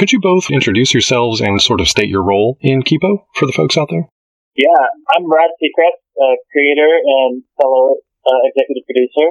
Could 0.00 0.12
you 0.12 0.20
both 0.20 0.48
introduce 0.50 0.94
yourselves 0.94 1.42
and 1.42 1.60
sort 1.60 1.82
of 1.82 1.86
state 1.86 2.08
your 2.08 2.24
role 2.24 2.56
in 2.62 2.80
Kipo 2.80 3.20
for 3.34 3.44
the 3.44 3.52
folks 3.52 3.76
out 3.76 3.88
there? 3.90 4.08
Yeah, 4.56 4.80
I'm 5.14 5.28
Brad 5.28 5.50
Sechrist, 5.60 6.00
uh, 6.16 6.36
creator 6.50 6.88
and 7.04 7.42
fellow 7.60 7.96
uh, 8.24 8.40
executive 8.48 8.88
producer. 8.88 9.28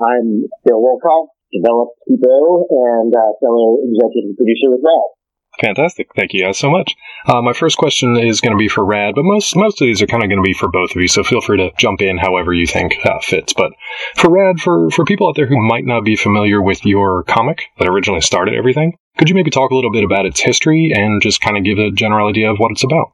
I'm 0.00 0.48
Bill 0.64 0.80
Wolkoff, 0.80 1.28
developed 1.52 2.00
Kipo 2.08 2.64
and 2.70 3.12
uh, 3.14 3.36
fellow 3.44 3.76
executive 3.84 4.38
producer 4.38 4.72
with 4.72 4.80
Rad. 4.80 5.60
Fantastic. 5.60 6.08
Thank 6.16 6.32
you 6.32 6.44
guys 6.44 6.56
so 6.56 6.70
much. 6.70 6.96
Uh, 7.26 7.42
my 7.42 7.52
first 7.52 7.76
question 7.76 8.16
is 8.16 8.40
going 8.40 8.56
to 8.56 8.58
be 8.58 8.68
for 8.68 8.82
Rad, 8.82 9.14
but 9.14 9.24
most 9.24 9.54
most 9.54 9.82
of 9.82 9.86
these 9.86 10.00
are 10.00 10.06
kind 10.06 10.22
of 10.22 10.30
going 10.30 10.42
to 10.42 10.48
be 10.48 10.54
for 10.54 10.70
both 10.70 10.92
of 10.92 10.96
you, 10.96 11.08
so 11.08 11.22
feel 11.22 11.42
free 11.42 11.58
to 11.58 11.72
jump 11.76 12.00
in 12.00 12.16
however 12.16 12.54
you 12.54 12.66
think 12.66 12.96
uh, 13.04 13.20
fits. 13.20 13.52
But 13.52 13.72
for 14.16 14.30
Rad, 14.30 14.60
for, 14.60 14.88
for 14.88 15.04
people 15.04 15.28
out 15.28 15.36
there 15.36 15.46
who 15.46 15.60
might 15.60 15.84
not 15.84 16.06
be 16.06 16.16
familiar 16.16 16.62
with 16.62 16.86
your 16.86 17.24
comic 17.24 17.64
that 17.78 17.86
originally 17.86 18.22
started 18.22 18.54
everything, 18.54 18.94
could 19.18 19.28
you 19.28 19.34
maybe 19.34 19.50
talk 19.50 19.70
a 19.70 19.74
little 19.74 19.92
bit 19.92 20.04
about 20.04 20.26
its 20.26 20.40
history 20.40 20.92
and 20.94 21.22
just 21.22 21.40
kind 21.40 21.56
of 21.56 21.64
give 21.64 21.78
a 21.78 21.90
general 21.90 22.28
idea 22.28 22.50
of 22.50 22.58
what 22.58 22.70
it's 22.70 22.84
about? 22.84 23.12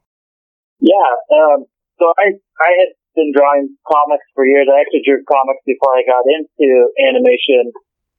Yeah, 0.80 1.10
um, 1.32 1.64
so 1.98 2.12
I 2.20 2.36
I 2.36 2.70
had 2.84 2.90
been 3.16 3.32
drawing 3.32 3.72
comics 3.88 4.28
for 4.36 4.44
years. 4.44 4.68
I 4.68 4.84
actually 4.84 5.02
drew 5.08 5.24
comics 5.24 5.64
before 5.64 5.96
I 5.96 6.04
got 6.04 6.28
into 6.28 6.92
animation, 7.00 7.72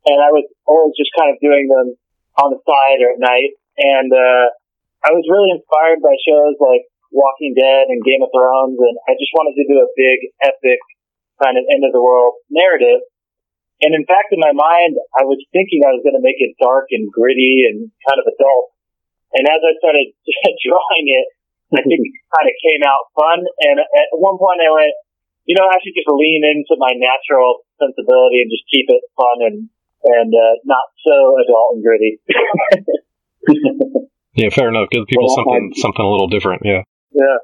and 0.10 0.18
I 0.18 0.34
was 0.34 0.50
always 0.66 0.98
just 0.98 1.14
kind 1.14 1.30
of 1.30 1.38
doing 1.38 1.70
them 1.70 1.94
on 2.42 2.54
the 2.54 2.60
side 2.66 3.00
or 3.06 3.14
at 3.14 3.22
night. 3.22 3.54
And 3.78 4.10
uh, 4.10 4.46
I 5.06 5.14
was 5.14 5.26
really 5.30 5.54
inspired 5.54 6.02
by 6.02 6.18
shows 6.26 6.58
like 6.58 6.90
Walking 7.14 7.54
Dead 7.54 7.94
and 7.94 8.02
Game 8.02 8.26
of 8.26 8.34
Thrones, 8.34 8.82
and 8.82 8.98
I 9.06 9.14
just 9.22 9.32
wanted 9.38 9.54
to 9.62 9.66
do 9.70 9.78
a 9.78 9.90
big, 9.94 10.34
epic 10.42 10.82
kind 11.38 11.56
of 11.56 11.64
end 11.70 11.86
of 11.86 11.94
the 11.94 12.02
world 12.02 12.42
narrative. 12.50 13.06
And 13.82 13.94
in 13.94 14.06
fact, 14.10 14.34
in 14.34 14.42
my 14.42 14.54
mind, 14.54 14.98
I 15.14 15.22
was 15.26 15.38
thinking 15.54 15.86
I 15.86 15.94
was 15.94 16.02
going 16.02 16.18
to 16.18 16.24
make 16.26 16.42
it 16.42 16.58
dark 16.58 16.90
and 16.90 17.06
gritty 17.14 17.70
and 17.70 17.94
kind 18.10 18.18
of 18.18 18.26
adult. 18.26 18.74
And 19.38 19.46
as 19.46 19.62
I 19.62 19.78
started 19.78 20.18
drawing 20.66 21.06
it, 21.14 21.28
I 21.78 21.86
think 21.86 22.02
it 22.02 22.16
kind 22.34 22.50
of 22.50 22.56
came 22.58 22.82
out 22.82 23.14
fun. 23.14 23.46
And 23.70 23.78
at 23.78 24.08
one 24.18 24.42
point 24.42 24.66
I 24.66 24.74
went, 24.74 24.98
you 25.46 25.54
know, 25.54 25.70
I 25.70 25.78
should 25.80 25.94
just 25.94 26.10
lean 26.10 26.42
into 26.42 26.74
my 26.82 26.98
natural 26.98 27.64
sensibility 27.78 28.42
and 28.44 28.50
just 28.52 28.66
keep 28.68 28.90
it 28.90 29.04
fun 29.14 29.38
and, 29.46 29.58
and, 30.04 30.32
uh, 30.34 30.58
not 30.66 30.90
so 31.06 31.38
adult 31.40 31.78
and 31.78 31.84
gritty. 31.86 32.20
yeah, 34.36 34.50
fair 34.50 34.74
enough. 34.74 34.90
Give 34.90 35.06
people 35.06 35.30
well, 35.30 35.38
something, 35.38 35.72
something 35.78 36.04
a 36.04 36.10
little 36.10 36.28
different. 36.28 36.66
Yeah. 36.66 36.84
Yeah. 37.14 37.40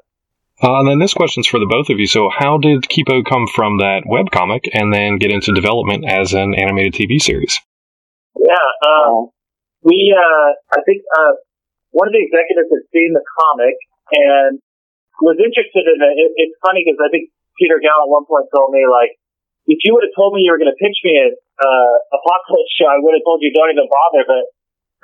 Uh, 0.64 0.80
and 0.80 0.88
then 0.88 0.96
this 0.96 1.12
question's 1.12 1.44
for 1.44 1.60
the 1.60 1.68
both 1.68 1.92
of 1.92 2.00
you. 2.00 2.08
So, 2.08 2.32
how 2.32 2.56
did 2.56 2.88
Kipo 2.88 3.20
come 3.20 3.44
from 3.44 3.84
that 3.84 4.08
web 4.08 4.32
comic 4.32 4.64
and 4.72 4.88
then 4.88 5.20
get 5.20 5.28
into 5.28 5.52
development 5.52 6.08
as 6.08 6.32
an 6.32 6.56
animated 6.56 6.96
TV 6.96 7.20
series? 7.20 7.60
Yeah, 8.32 8.68
um, 8.80 9.28
we, 9.84 10.08
uh, 10.16 10.50
I 10.72 10.80
think, 10.88 11.04
uh, 11.04 11.36
one 11.92 12.08
of 12.08 12.16
the 12.16 12.24
executives 12.24 12.72
had 12.72 12.80
seen 12.96 13.12
the 13.12 13.20
comic 13.20 13.76
and 14.08 14.56
was 15.20 15.36
interested 15.36 15.84
in 15.84 16.00
it. 16.00 16.16
it 16.16 16.30
it's 16.48 16.56
funny 16.64 16.80
because 16.80 16.96
I 16.96 17.12
think 17.12 17.28
Peter 17.60 17.76
Gal 17.76 18.08
at 18.08 18.08
one 18.08 18.24
point 18.24 18.48
told 18.48 18.72
me, 18.72 18.88
like, 18.88 19.20
if 19.68 19.84
you 19.84 19.92
would 19.92 20.08
have 20.08 20.16
told 20.16 20.32
me 20.32 20.48
you 20.48 20.52
were 20.52 20.60
going 20.60 20.72
to 20.72 20.80
pitch 20.80 20.96
me 21.04 21.12
a 21.20 21.28
uh, 21.28 21.94
apocalypse 22.08 22.72
show, 22.72 22.88
I 22.88 23.04
would 23.04 23.12
have 23.12 23.24
told 23.24 23.44
you 23.44 23.52
don't 23.52 23.68
even 23.68 23.84
bother. 23.84 24.24
But 24.24 24.44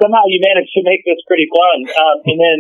somehow 0.01 0.25
you 0.25 0.41
managed 0.41 0.73
to 0.73 0.89
make 0.89 1.05
this 1.05 1.21
pretty 1.29 1.53
fun. 1.53 1.85
Um, 1.85 2.17
and 2.25 2.39
then 2.41 2.59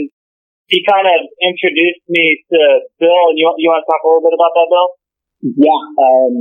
he 0.71 0.87
kind 0.87 1.03
of 1.03 1.21
introduced 1.43 2.07
me 2.07 2.47
to 2.47 2.61
Bill, 3.03 3.35
and 3.35 3.37
you 3.37 3.51
you 3.59 3.69
want 3.69 3.83
to 3.83 3.91
talk 3.91 4.03
a 4.03 4.07
little 4.07 4.23
bit 4.23 4.39
about 4.39 4.55
that, 4.55 4.69
Bill? 4.71 4.89
Yeah. 5.67 5.83
Um, 5.99 6.35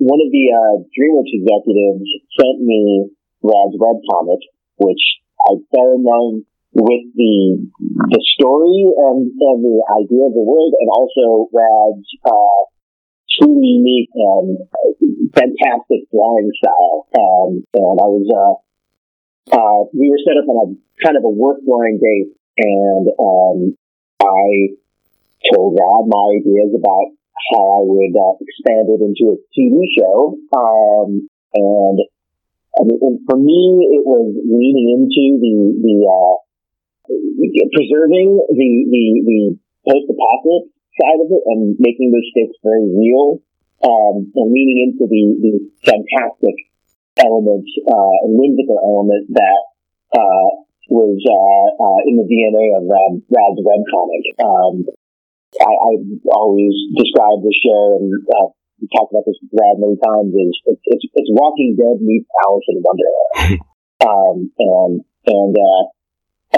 one 0.00 0.20
of 0.24 0.32
the 0.32 0.46
uh, 0.56 0.74
DreamWorks 0.88 1.36
executives 1.36 2.08
sent 2.40 2.64
me 2.64 3.12
Rad's 3.44 3.76
web 3.76 4.00
comic, 4.08 4.40
which 4.80 5.04
I 5.44 5.60
fell 5.68 6.00
in 6.00 6.02
love 6.04 6.48
with 6.80 7.04
the 7.12 7.36
the 8.08 8.22
story 8.40 8.88
and, 8.88 9.28
and 9.28 9.58
the 9.60 9.78
idea 9.84 10.24
of 10.28 10.32
the 10.32 10.44
world, 10.44 10.72
and 10.72 10.88
also 10.88 11.52
Rad's 11.52 12.08
uh, 12.24 12.60
truly 13.36 13.84
unique 13.84 14.12
and 14.16 14.64
fantastic 15.36 16.08
drawing 16.08 16.56
style. 16.56 17.04
Um, 17.12 17.68
and 17.76 17.96
I 18.00 18.08
was 18.08 18.26
uh, 18.32 18.54
uh, 19.52 19.80
we 19.92 20.08
were 20.08 20.24
set 20.24 20.40
up 20.40 20.48
on 20.48 20.56
a 20.56 20.66
kind 21.04 21.20
of 21.20 21.24
a 21.28 21.32
work 21.32 21.60
drawing 21.68 22.00
date 22.00 22.32
and 22.58 23.06
um, 23.20 23.76
I 24.20 24.76
told 25.52 25.76
Rad 25.76 26.04
my 26.08 26.40
ideas 26.40 26.72
about 26.72 27.12
how 27.52 27.62
I 27.62 27.82
would 27.84 28.14
uh, 28.16 28.34
expand 28.40 28.88
it 28.88 29.00
into 29.04 29.36
a 29.36 29.40
TV 29.52 29.76
show. 29.92 30.36
Um, 30.56 31.28
and 31.54 31.98
I 32.76 32.80
mean, 32.84 32.98
and 33.00 33.18
for 33.28 33.36
me, 33.36 33.60
it 33.92 34.04
was 34.04 34.36
leaning 34.40 34.88
into 34.96 35.40
the 35.40 35.54
the 35.80 35.96
uh, 36.08 36.36
preserving 37.72 38.40
the 38.50 38.70
the, 38.90 39.04
the 39.24 39.40
post 39.86 40.06
apocalypse 40.10 40.72
side 40.96 41.20
of 41.20 41.28
it 41.30 41.42
and 41.46 41.76
making 41.78 42.10
those 42.12 42.26
stakes 42.32 42.56
very 42.64 42.88
real, 42.88 43.40
um, 43.84 44.32
and 44.34 44.48
leaning 44.52 44.92
into 44.92 45.04
the 45.08 45.22
the 45.40 45.52
fantastic 45.84 46.56
element 47.16 47.64
uh, 47.88 48.16
and 48.24 48.36
whimsical 48.36 48.76
element 48.80 49.24
that 49.32 49.62
uh, 50.12 50.65
was 50.88 51.18
uh, 51.18 51.68
uh, 51.82 52.00
in 52.06 52.14
the 52.18 52.26
DNA 52.26 52.78
of 52.78 52.84
um, 52.86 53.22
Rad's 53.26 53.62
webcomic. 53.62 54.24
Um, 54.38 54.74
I, 55.56 55.72
I 55.72 55.92
always 56.36 56.74
describe 56.94 57.40
the 57.42 57.54
show 57.54 57.98
and 58.02 58.12
uh, 58.28 58.48
talked 58.92 59.10
about 59.10 59.26
this 59.26 59.40
with 59.40 59.56
Rad 59.56 59.80
many 59.80 59.98
times. 59.98 60.30
Is 60.36 60.54
it's, 60.66 60.84
it's, 60.84 61.04
it's 61.14 61.32
Walking 61.32 61.74
Dead 61.74 61.98
meets 62.02 62.28
Alice 62.44 62.68
in 62.70 62.78
Wonderland, 62.84 63.26
um, 64.06 64.36
and 64.58 64.94
and 65.26 65.54
uh, 65.56 65.84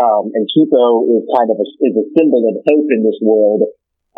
um, 0.02 0.30
and 0.34 0.44
Kipo 0.50 1.08
is 1.08 1.24
kind 1.32 1.48
of 1.48 1.56
a, 1.56 1.66
is 1.66 1.96
a 1.96 2.06
symbol 2.18 2.44
of 2.52 2.60
hope 2.68 2.88
in 2.92 3.00
this 3.06 3.18
world, 3.22 3.64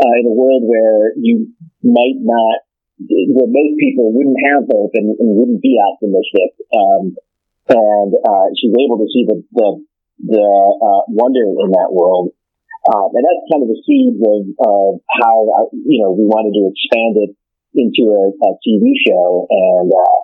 uh, 0.00 0.15
in 0.19 0.27
a 0.27 0.34
world 0.34 0.66
where 0.66 1.15
you 1.16 1.54
might 1.84 2.19
not, 2.19 2.66
where 2.98 3.48
most 3.48 3.75
people 3.78 4.10
wouldn't 4.10 4.41
have 4.50 4.66
hope 4.66 4.92
and, 4.98 5.15
and 5.15 5.31
wouldn't 5.38 5.62
be 5.62 5.78
optimistic. 5.78 6.50
Um, 6.75 7.15
and 7.71 8.10
uh, 8.19 8.47
she's 8.59 8.75
able 8.75 8.98
to 8.98 9.09
see 9.15 9.25
the, 9.31 9.44
the 9.54 9.69
the 10.27 10.45
uh, 10.45 11.03
wonder 11.09 11.45
in 11.45 11.71
that 11.73 11.91
world. 11.91 12.33
Um, 12.81 13.13
and 13.13 13.23
that's 13.25 13.45
kind 13.53 13.63
of 13.65 13.69
the 13.69 13.81
seed 13.85 14.17
of, 14.25 14.41
of 14.57 15.05
how, 15.05 15.69
you 15.85 16.01
know, 16.01 16.17
we 16.17 16.25
wanted 16.25 16.57
to 16.57 16.65
expand 16.73 17.21
it 17.21 17.37
into 17.77 18.09
a, 18.09 18.25
a 18.33 18.51
TV 18.65 18.97
show. 19.05 19.45
And, 19.53 19.93
uh, 19.93 20.21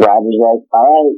Brad 0.00 0.24
was 0.24 0.40
like, 0.40 0.64
all 0.72 0.88
right, 0.88 1.14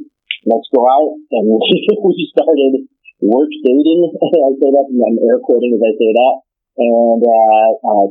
let's 0.51 0.67
go 0.75 0.83
out. 0.83 1.15
And 1.31 1.47
we 2.03 2.27
started 2.35 2.91
work 3.23 3.51
dating. 3.63 4.01
I 4.19 4.51
say 4.59 4.69
that, 4.69 4.87
I'm 4.91 5.17
air 5.23 5.39
quoting 5.39 5.79
as 5.79 5.83
I 5.83 5.93
say 5.95 6.11
that. 6.11 6.35
And, 6.77 7.23
uh, 7.23 7.69
uh, 7.87 8.07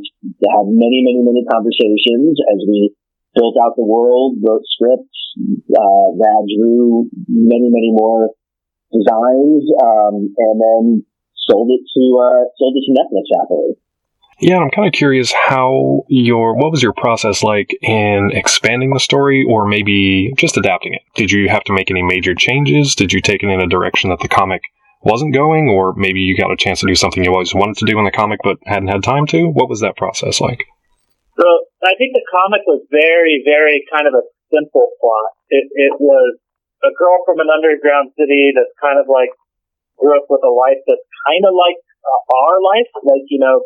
had 0.56 0.66
many, 0.72 1.04
many, 1.04 1.20
many 1.20 1.44
conversations 1.44 2.40
as 2.48 2.64
we 2.64 2.96
built 3.36 3.60
out 3.60 3.76
the 3.76 3.84
world, 3.84 4.40
wrote 4.40 4.64
scripts, 4.64 5.36
uh, 5.36 6.16
drew 6.48 7.12
many, 7.28 7.68
many 7.68 7.92
more 7.92 8.32
designs, 8.92 9.64
um, 9.82 10.34
and 10.36 10.56
then 10.60 10.84
sold 11.48 11.70
it 11.70 11.82
to 11.82 12.02
uh, 12.18 12.42
sold 12.58 12.74
it 12.76 12.84
to 12.86 12.92
Netflix 12.94 13.26
afterwards. 13.40 13.78
Yeah, 14.38 14.58
I'm 14.58 14.70
kind 14.70 14.86
of 14.86 14.92
curious 14.92 15.32
how 15.32 16.04
your 16.08 16.54
what 16.56 16.70
was 16.70 16.82
your 16.82 16.92
process 16.92 17.42
like 17.42 17.70
in 17.80 18.30
expanding 18.32 18.92
the 18.92 19.00
story, 19.00 19.46
or 19.48 19.66
maybe 19.66 20.32
just 20.36 20.56
adapting 20.56 20.94
it. 20.94 21.02
Did 21.14 21.30
you 21.30 21.48
have 21.48 21.64
to 21.64 21.72
make 21.72 21.90
any 21.90 22.02
major 22.02 22.34
changes? 22.34 22.94
Did 22.94 23.12
you 23.12 23.20
take 23.20 23.42
it 23.42 23.48
in 23.48 23.60
a 23.60 23.66
direction 23.66 24.10
that 24.10 24.20
the 24.20 24.28
comic 24.28 24.62
wasn't 25.02 25.32
going, 25.32 25.68
or 25.68 25.94
maybe 25.94 26.20
you 26.20 26.36
got 26.36 26.52
a 26.52 26.56
chance 26.56 26.80
to 26.80 26.86
do 26.86 26.94
something 26.94 27.24
you 27.24 27.32
always 27.32 27.54
wanted 27.54 27.78
to 27.78 27.86
do 27.86 27.98
in 27.98 28.04
the 28.04 28.10
comic 28.10 28.40
but 28.42 28.58
hadn't 28.66 28.88
had 28.88 29.02
time 29.02 29.26
to? 29.28 29.48
What 29.48 29.70
was 29.70 29.80
that 29.80 29.96
process 29.96 30.40
like? 30.40 30.64
So 31.38 31.46
I 31.84 31.94
think 31.96 32.12
the 32.12 32.24
comic 32.28 32.60
was 32.66 32.84
very, 32.90 33.40
very 33.44 33.84
kind 33.92 34.08
of 34.08 34.14
a 34.14 34.24
simple 34.52 34.88
plot. 35.00 35.32
It, 35.48 35.68
it 35.72 35.92
was 36.00 36.36
a 36.84 36.92
girl 36.92 37.22
from 37.24 37.40
an 37.40 37.48
underground 37.48 38.12
city 38.18 38.52
that's 38.52 38.72
kind 38.76 39.00
of 39.00 39.08
like 39.08 39.32
grew 39.96 40.12
up 40.16 40.28
with 40.28 40.44
a 40.44 40.52
life 40.52 40.80
that's 40.84 41.08
kind 41.24 41.44
of 41.48 41.56
like 41.56 41.80
uh, 42.04 42.22
our 42.36 42.56
life. 42.60 42.90
Like, 43.00 43.24
you 43.32 43.40
know, 43.40 43.64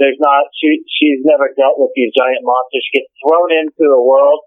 there's 0.00 0.18
not, 0.22 0.48
she, 0.56 0.80
she's 0.88 1.20
never 1.26 1.52
dealt 1.52 1.76
with 1.76 1.92
these 1.92 2.14
giant 2.14 2.46
monsters. 2.46 2.84
She 2.88 3.02
gets 3.02 3.10
thrown 3.20 3.50
into 3.52 3.84
a 3.92 4.00
world. 4.00 4.46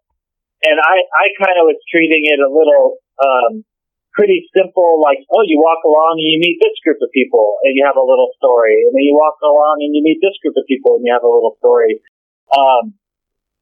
And 0.61 0.77
I, 0.77 0.95
I 1.05 1.25
kind 1.41 1.57
of 1.57 1.65
was 1.65 1.77
treating 1.89 2.25
it 2.29 2.37
a 2.37 2.49
little, 2.49 3.01
um, 3.21 3.65
pretty 4.13 4.43
simple, 4.51 4.99
like, 4.99 5.23
oh, 5.31 5.43
you 5.47 5.57
walk 5.57 5.81
along 5.87 6.19
and 6.19 6.27
you 6.27 6.39
meet 6.43 6.59
this 6.61 6.75
group 6.83 6.99
of 7.01 7.09
people 7.15 7.57
and 7.63 7.73
you 7.73 7.83
have 7.87 7.97
a 7.97 8.03
little 8.03 8.29
story. 8.37 8.83
And 8.85 8.91
then 8.93 9.07
you 9.07 9.15
walk 9.15 9.39
along 9.41 9.81
and 9.81 9.95
you 9.95 10.03
meet 10.03 10.19
this 10.19 10.35
group 10.43 10.53
of 10.59 10.67
people 10.67 10.99
and 10.99 11.03
you 11.07 11.11
have 11.15 11.25
a 11.25 11.31
little 11.31 11.55
story. 11.57 12.03
Um, 12.51 12.99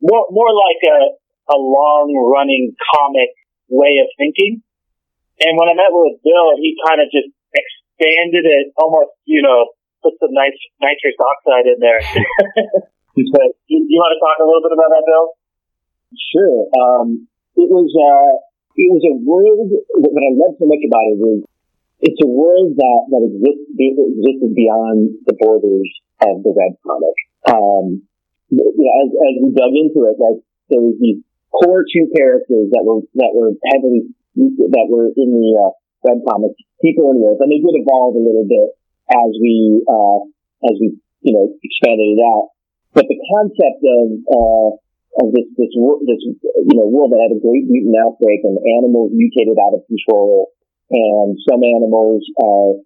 more, 0.02 0.26
more 0.34 0.50
like 0.52 0.82
a, 0.90 1.00
a 1.54 1.58
long 1.58 2.12
running 2.18 2.74
comic 2.78 3.30
way 3.70 4.02
of 4.02 4.10
thinking. 4.18 4.62
And 5.40 5.56
when 5.56 5.72
I 5.72 5.76
met 5.78 5.94
with 5.96 6.20
Bill, 6.20 6.50
he 6.60 6.76
kind 6.84 7.00
of 7.00 7.08
just 7.14 7.32
expanded 7.56 8.44
it 8.44 8.76
almost, 8.76 9.16
you 9.24 9.40
know, 9.40 9.72
put 10.04 10.20
some 10.20 10.36
nice 10.36 10.58
nitrous 10.84 11.16
oxide 11.16 11.68
in 11.70 11.80
there. 11.80 12.02
so, 12.04 13.40
you, 13.72 13.78
you 13.88 13.98
want 14.00 14.14
to 14.16 14.20
talk 14.20 14.38
a 14.44 14.48
little 14.48 14.64
bit 14.64 14.76
about 14.76 14.92
that, 14.92 15.06
Bill? 15.08 15.26
Sure. 16.18 16.60
Um, 16.76 17.08
it 17.56 17.70
was, 17.72 17.88
uh, 17.92 18.32
it 18.76 18.90
was 18.92 19.04
a 19.08 19.16
world, 19.24 19.72
what 20.00 20.24
I 20.24 20.32
love 20.36 20.56
so 20.60 20.68
much 20.68 20.84
about 20.84 21.08
it 21.16 21.20
was 21.20 21.40
it's 22.00 22.20
a 22.24 22.32
world 22.32 22.80
that, 22.80 23.02
that 23.12 23.24
exists, 23.28 23.76
existed 23.76 24.56
beyond 24.56 25.20
the 25.28 25.36
borders 25.36 25.92
of 26.24 26.44
the 26.44 26.52
web 26.56 26.74
comic. 26.84 27.18
Um, 27.48 28.08
you 28.48 28.64
know, 28.64 28.72
as, 28.72 29.10
as 29.12 29.36
we 29.44 29.52
dug 29.52 29.76
into 29.76 30.08
it, 30.08 30.16
like 30.16 30.40
there 30.72 30.80
was 30.80 30.96
these 31.00 31.20
core 31.52 31.84
two 31.86 32.08
characters 32.16 32.70
that 32.72 32.84
were 32.86 33.02
that 33.18 33.34
were 33.34 33.54
heavily 33.74 34.14
that 34.36 34.88
were 34.88 35.12
in 35.12 35.30
the 35.36 35.48
uh, 35.58 35.72
web 36.06 36.24
comics, 36.24 36.60
people 36.80 37.12
and 37.12 37.20
wolves, 37.20 37.42
and 37.42 37.52
they 37.52 37.60
did 37.60 37.76
evolve 37.76 38.16
a 38.16 38.24
little 38.24 38.48
bit 38.48 38.70
as 39.10 39.32
we 39.42 39.84
uh, 39.84 40.20
as 40.70 40.76
we 40.80 40.96
you 41.26 41.34
know 41.34 41.52
expanded 41.62 42.18
it 42.18 42.22
out. 42.24 42.54
But 42.94 43.06
the 43.10 43.20
concept 43.34 43.82
of 43.84 44.06
uh, 44.30 44.70
of 45.22 45.28
this 45.34 45.48
this 45.58 45.74
this 45.74 46.22
you 46.24 46.76
know 46.78 46.88
world 46.88 47.12
that 47.12 47.22
had 47.22 47.36
a 47.36 47.42
great 47.44 47.66
mutant 47.68 47.98
outbreak 47.98 48.46
and 48.46 48.58
animals 48.80 49.12
mutated 49.14 49.58
out 49.58 49.76
of 49.76 49.86
control, 49.90 50.54
and 50.90 51.38
some 51.50 51.62
animals 51.66 52.24
are 52.38 52.80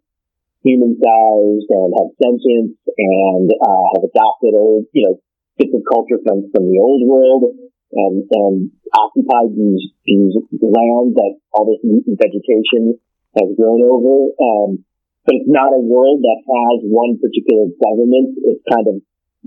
human 0.63 0.95
sized 0.95 1.69
and 1.69 1.91
have 1.99 2.15
sentience 2.23 2.79
and 2.87 3.51
uh, 3.51 3.83
have 3.95 4.03
adopted 4.07 4.55
old 4.55 4.87
you 4.95 5.03
know 5.03 5.15
bits 5.59 5.75
of 5.75 5.83
culture 5.85 6.17
from 6.23 6.49
from 6.49 6.71
the 6.71 6.79
old 6.79 7.03
world 7.05 7.51
and 7.93 8.25
and 8.29 8.55
occupied 8.93 9.53
these 9.53 9.93
these 10.05 10.33
lands 10.61 11.13
that 11.15 11.33
all 11.53 11.65
this 11.69 11.81
vegetation 12.17 12.97
has 13.37 13.49
grown 13.57 13.81
over. 13.81 14.33
Um, 14.37 14.85
but 15.25 15.39
it's 15.39 15.47
not 15.47 15.71
a 15.71 15.79
world 15.79 16.19
that 16.19 16.39
has 16.43 16.83
one 16.83 17.15
particular 17.17 17.71
government. 17.79 18.35
It's 18.43 18.63
kind 18.67 18.87
of 18.91 18.95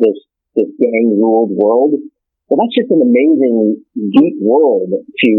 this 0.01 0.17
this 0.57 0.71
gang 0.81 1.19
ruled 1.21 1.53
world. 1.53 2.01
Well, 2.49 2.59
that's 2.63 2.79
just 2.79 2.95
an 2.95 3.03
amazing 3.03 3.83
deep 3.95 4.39
world 4.41 4.89
to 4.95 5.33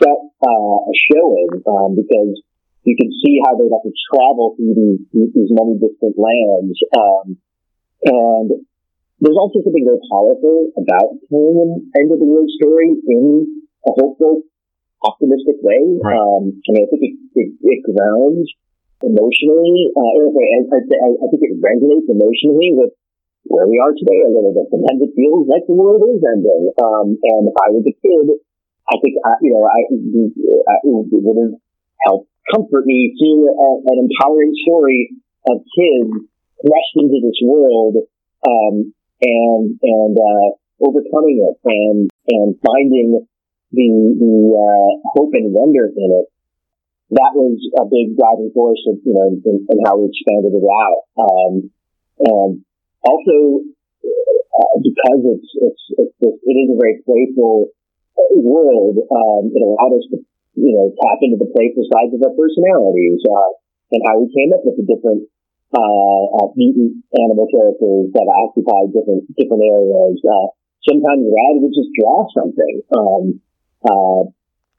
set 0.00 0.18
uh, 0.18 0.78
a 0.82 0.94
show 1.12 1.26
in 1.36 1.62
um, 1.62 1.94
because 1.94 2.40
you 2.82 2.96
can 2.98 3.10
see 3.22 3.38
how 3.46 3.54
they 3.54 3.70
have 3.70 3.86
to 3.86 3.94
travel 4.10 4.58
through 4.58 4.74
these 4.74 5.30
these 5.30 5.52
many 5.54 5.78
different 5.78 6.18
lands. 6.18 6.76
Um, 6.96 7.38
and 8.02 8.50
there's 9.22 9.38
also 9.38 9.62
something 9.62 9.86
very 9.86 10.02
powerful 10.10 10.74
about 10.74 11.14
telling 11.30 11.56
an 11.62 11.72
end 11.94 12.10
of 12.10 12.18
the 12.18 12.26
world 12.26 12.50
story 12.58 12.90
in 12.90 13.46
a 13.86 13.90
hopeful, 13.94 14.42
optimistic 15.06 15.62
way. 15.62 15.78
Right. 16.02 16.18
Um, 16.18 16.58
I 16.58 16.68
mean, 16.74 16.82
I 16.82 16.88
think 16.90 17.02
it, 17.06 17.14
it, 17.38 17.50
it 17.62 17.80
grounds 17.86 18.50
emotionally, 19.02 19.90
uh, 19.94 20.14
I, 20.26 20.78
I, 20.78 21.08
I 21.22 21.26
think 21.30 21.42
it 21.42 21.58
resonates 21.58 22.06
emotionally 22.06 22.70
with 22.74 22.94
where 23.50 23.66
we 23.66 23.78
are 23.82 23.90
today 23.94 24.22
a 24.22 24.30
little 24.30 24.54
bit. 24.54 24.70
Sometimes 24.70 25.02
it 25.02 25.14
feels 25.18 25.46
like 25.50 25.66
the 25.66 25.74
world 25.74 26.02
is 26.06 26.22
ending. 26.22 26.70
Um, 26.78 27.18
and 27.18 27.42
if 27.50 27.56
I 27.58 27.74
was 27.74 27.82
a 27.82 27.94
kid, 27.94 28.26
I 28.90 28.94
think, 29.02 29.14
I, 29.22 29.38
you 29.42 29.54
know, 29.54 29.66
I, 29.66 29.86
I, 29.86 30.74
it 30.86 31.22
would 31.22 31.38
have 31.42 31.54
helped 32.06 32.30
comfort 32.50 32.86
me 32.86 33.14
seeing 33.18 33.42
a, 33.46 33.68
an 33.86 34.06
empowering 34.06 34.54
story 34.66 35.14
of 35.50 35.62
kids 35.74 36.10
thrust 36.62 36.94
into 36.94 37.18
this 37.22 37.38
world, 37.42 38.06
um, 38.46 38.94
and, 39.22 39.78
and, 39.82 40.14
uh, 40.18 40.48
overcoming 40.82 41.38
it 41.46 41.56
and, 41.62 42.10
and 42.28 42.58
finding 42.58 43.22
the, 43.70 43.88
the, 44.18 44.34
uh, 44.50 44.90
hope 45.14 45.30
and 45.34 45.54
wonder 45.54 45.86
in 45.86 46.10
it 46.20 46.26
that 47.12 47.36
was 47.36 47.60
a 47.76 47.84
big 47.92 48.16
driving 48.16 48.48
force 48.56 48.80
of, 48.88 48.96
you 49.04 49.12
know, 49.12 49.28
in, 49.28 49.78
how 49.84 50.00
we 50.00 50.08
expanded 50.08 50.56
it 50.56 50.64
out. 50.64 51.00
Um, 51.20 51.54
and 52.24 52.64
also, 53.04 53.68
uh, 54.00 54.76
because 54.80 55.20
it's, 55.36 55.50
it's, 55.60 55.84
it's 56.00 56.16
just, 56.16 56.38
it 56.40 56.56
is 56.56 56.72
a 56.72 56.80
very 56.80 57.04
playful 57.04 57.68
world, 58.32 58.96
um, 59.12 59.52
it 59.52 59.60
allowed 59.60 59.92
us 59.92 60.08
to, 60.08 60.24
you 60.56 60.72
know, 60.72 60.88
tap 61.04 61.20
into 61.20 61.36
the 61.36 61.52
playful 61.52 61.84
sides 61.92 62.16
of 62.16 62.24
our 62.24 62.32
personalities, 62.32 63.20
uh, 63.28 63.52
and 63.92 64.00
how 64.08 64.16
we 64.16 64.32
came 64.32 64.56
up 64.56 64.64
with 64.64 64.80
the 64.80 64.88
different, 64.88 65.28
uh, 65.72 66.24
uh 66.36 66.48
mutant 66.54 67.02
animal 67.16 67.48
characters 67.48 68.12
that 68.12 68.28
occupy 68.28 68.92
different, 68.92 69.24
different 69.36 69.62
areas. 69.64 70.20
Uh, 70.20 70.48
sometimes 70.84 71.24
Rad 71.26 71.60
would 71.60 71.74
just 71.74 71.92
draw 71.96 72.28
something. 72.32 72.76
Um, 72.92 73.40
uh, 73.82 74.22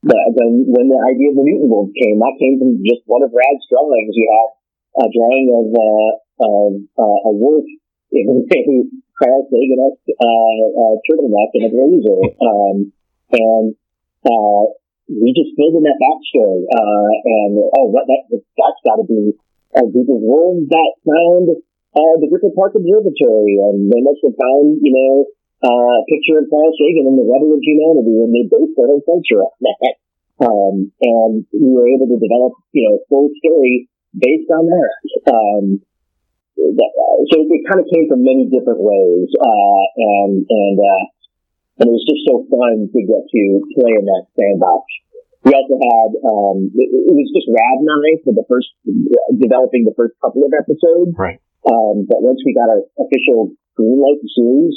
then 0.03 0.67
when 0.67 0.91
the 0.91 0.99
idea 0.99 1.31
of 1.31 1.39
the 1.39 1.47
mutant 1.47 1.71
wolves 1.71 1.95
came, 1.95 2.19
that 2.19 2.35
came 2.35 2.59
from 2.59 2.83
just 2.83 3.07
one 3.07 3.23
of 3.23 3.31
Rad's 3.31 3.63
drawings. 3.71 4.11
You 4.15 4.27
had 4.27 4.49
a 4.99 5.05
drawing 5.09 5.47
of, 5.55 5.67
uh, 5.71 6.11
of 6.43 6.69
uh, 6.99 7.19
a 7.27 7.31
wolf 7.31 7.65
in 8.11 8.27
a 8.29 8.43
Carl 9.17 9.47
Sagan 9.47 9.79
uh, 9.79 9.89
uh, 9.89 10.95
turtleneck 11.07 11.49
and 11.55 11.65
a 11.65 11.71
blazer. 11.71 12.19
Um, 12.43 12.77
and 13.31 13.67
uh, 14.25 14.63
we 15.07 15.31
just 15.31 15.55
filled 15.55 15.79
in 15.79 15.87
that 15.87 15.97
backstory. 15.97 16.67
Uh, 16.67 17.11
and 17.23 17.53
oh, 17.79 17.91
that, 17.95 18.05
that, 18.05 18.21
that's 18.29 18.81
got 18.83 18.99
to 18.99 19.07
be 19.07 19.33
a 19.75 19.85
group 19.89 20.09
of 20.09 20.21
that 20.21 20.91
found 21.03 21.45
uh, 21.93 22.15
the 22.21 22.27
Griffith 22.29 22.57
Park 22.57 22.73
Observatory, 22.73 23.61
and 23.61 23.89
they 23.89 24.01
must 24.01 24.21
have 24.25 24.37
found, 24.37 24.81
you 24.81 24.93
know, 24.93 25.13
uh, 25.63 25.97
picture 26.09 26.41
of 26.41 26.49
Carl 26.49 26.73
Sagan 26.75 27.07
in 27.07 27.15
the 27.15 27.25
Rebel 27.25 27.55
of 27.55 27.61
Humanity, 27.63 28.15
and 28.19 28.31
they 28.33 28.45
based 28.49 28.75
their 28.75 28.99
culture 29.05 29.41
on 29.45 29.55
that. 29.63 29.93
Um, 30.43 30.75
and 30.99 31.45
we 31.53 31.69
were 31.71 31.87
able 31.87 32.09
to 32.09 32.19
develop, 32.19 32.57
you 32.73 32.83
know, 32.89 32.97
a 32.97 33.05
full 33.07 33.29
story 33.39 33.87
based 34.11 34.49
on 34.51 34.65
that. 34.67 34.99
Um, 35.29 35.65
that, 36.57 36.91
uh, 36.93 37.17
so 37.29 37.45
it 37.45 37.65
kind 37.65 37.81
of 37.81 37.87
came 37.89 38.09
from 38.09 38.25
many 38.25 38.49
different 38.49 38.81
ways, 38.81 39.29
uh, 39.37 39.83
and 39.97 40.45
and 40.47 40.77
uh, 40.77 41.05
and 41.79 41.85
it 41.89 41.93
was 41.93 42.05
just 42.05 42.23
so 42.29 42.45
fun 42.45 42.89
to 42.93 42.99
get 43.01 43.23
to 43.25 43.41
play 43.73 43.93
in 43.97 44.05
that 44.05 44.29
sandbox. 44.37 44.85
We 45.43 45.51
also 45.51 45.75
had 45.75 46.09
um, 46.23 46.71
it, 46.71 46.87
it 46.87 47.13
was 47.13 47.27
just 47.35 47.51
Rad 47.51 47.83
and 47.83 47.91
I 47.91 48.15
for 48.23 48.31
the 48.31 48.47
first 48.47 48.71
developing 49.35 49.83
the 49.83 49.95
first 49.99 50.15
couple 50.23 50.47
of 50.47 50.55
episodes. 50.55 51.11
Right. 51.19 51.43
Um, 51.67 52.07
but 52.07 52.23
once 52.23 52.39
we 52.47 52.55
got 52.55 52.71
our 52.71 52.83
official 52.99 53.51
green 53.75 53.99
light 53.99 54.23
series, 54.23 54.75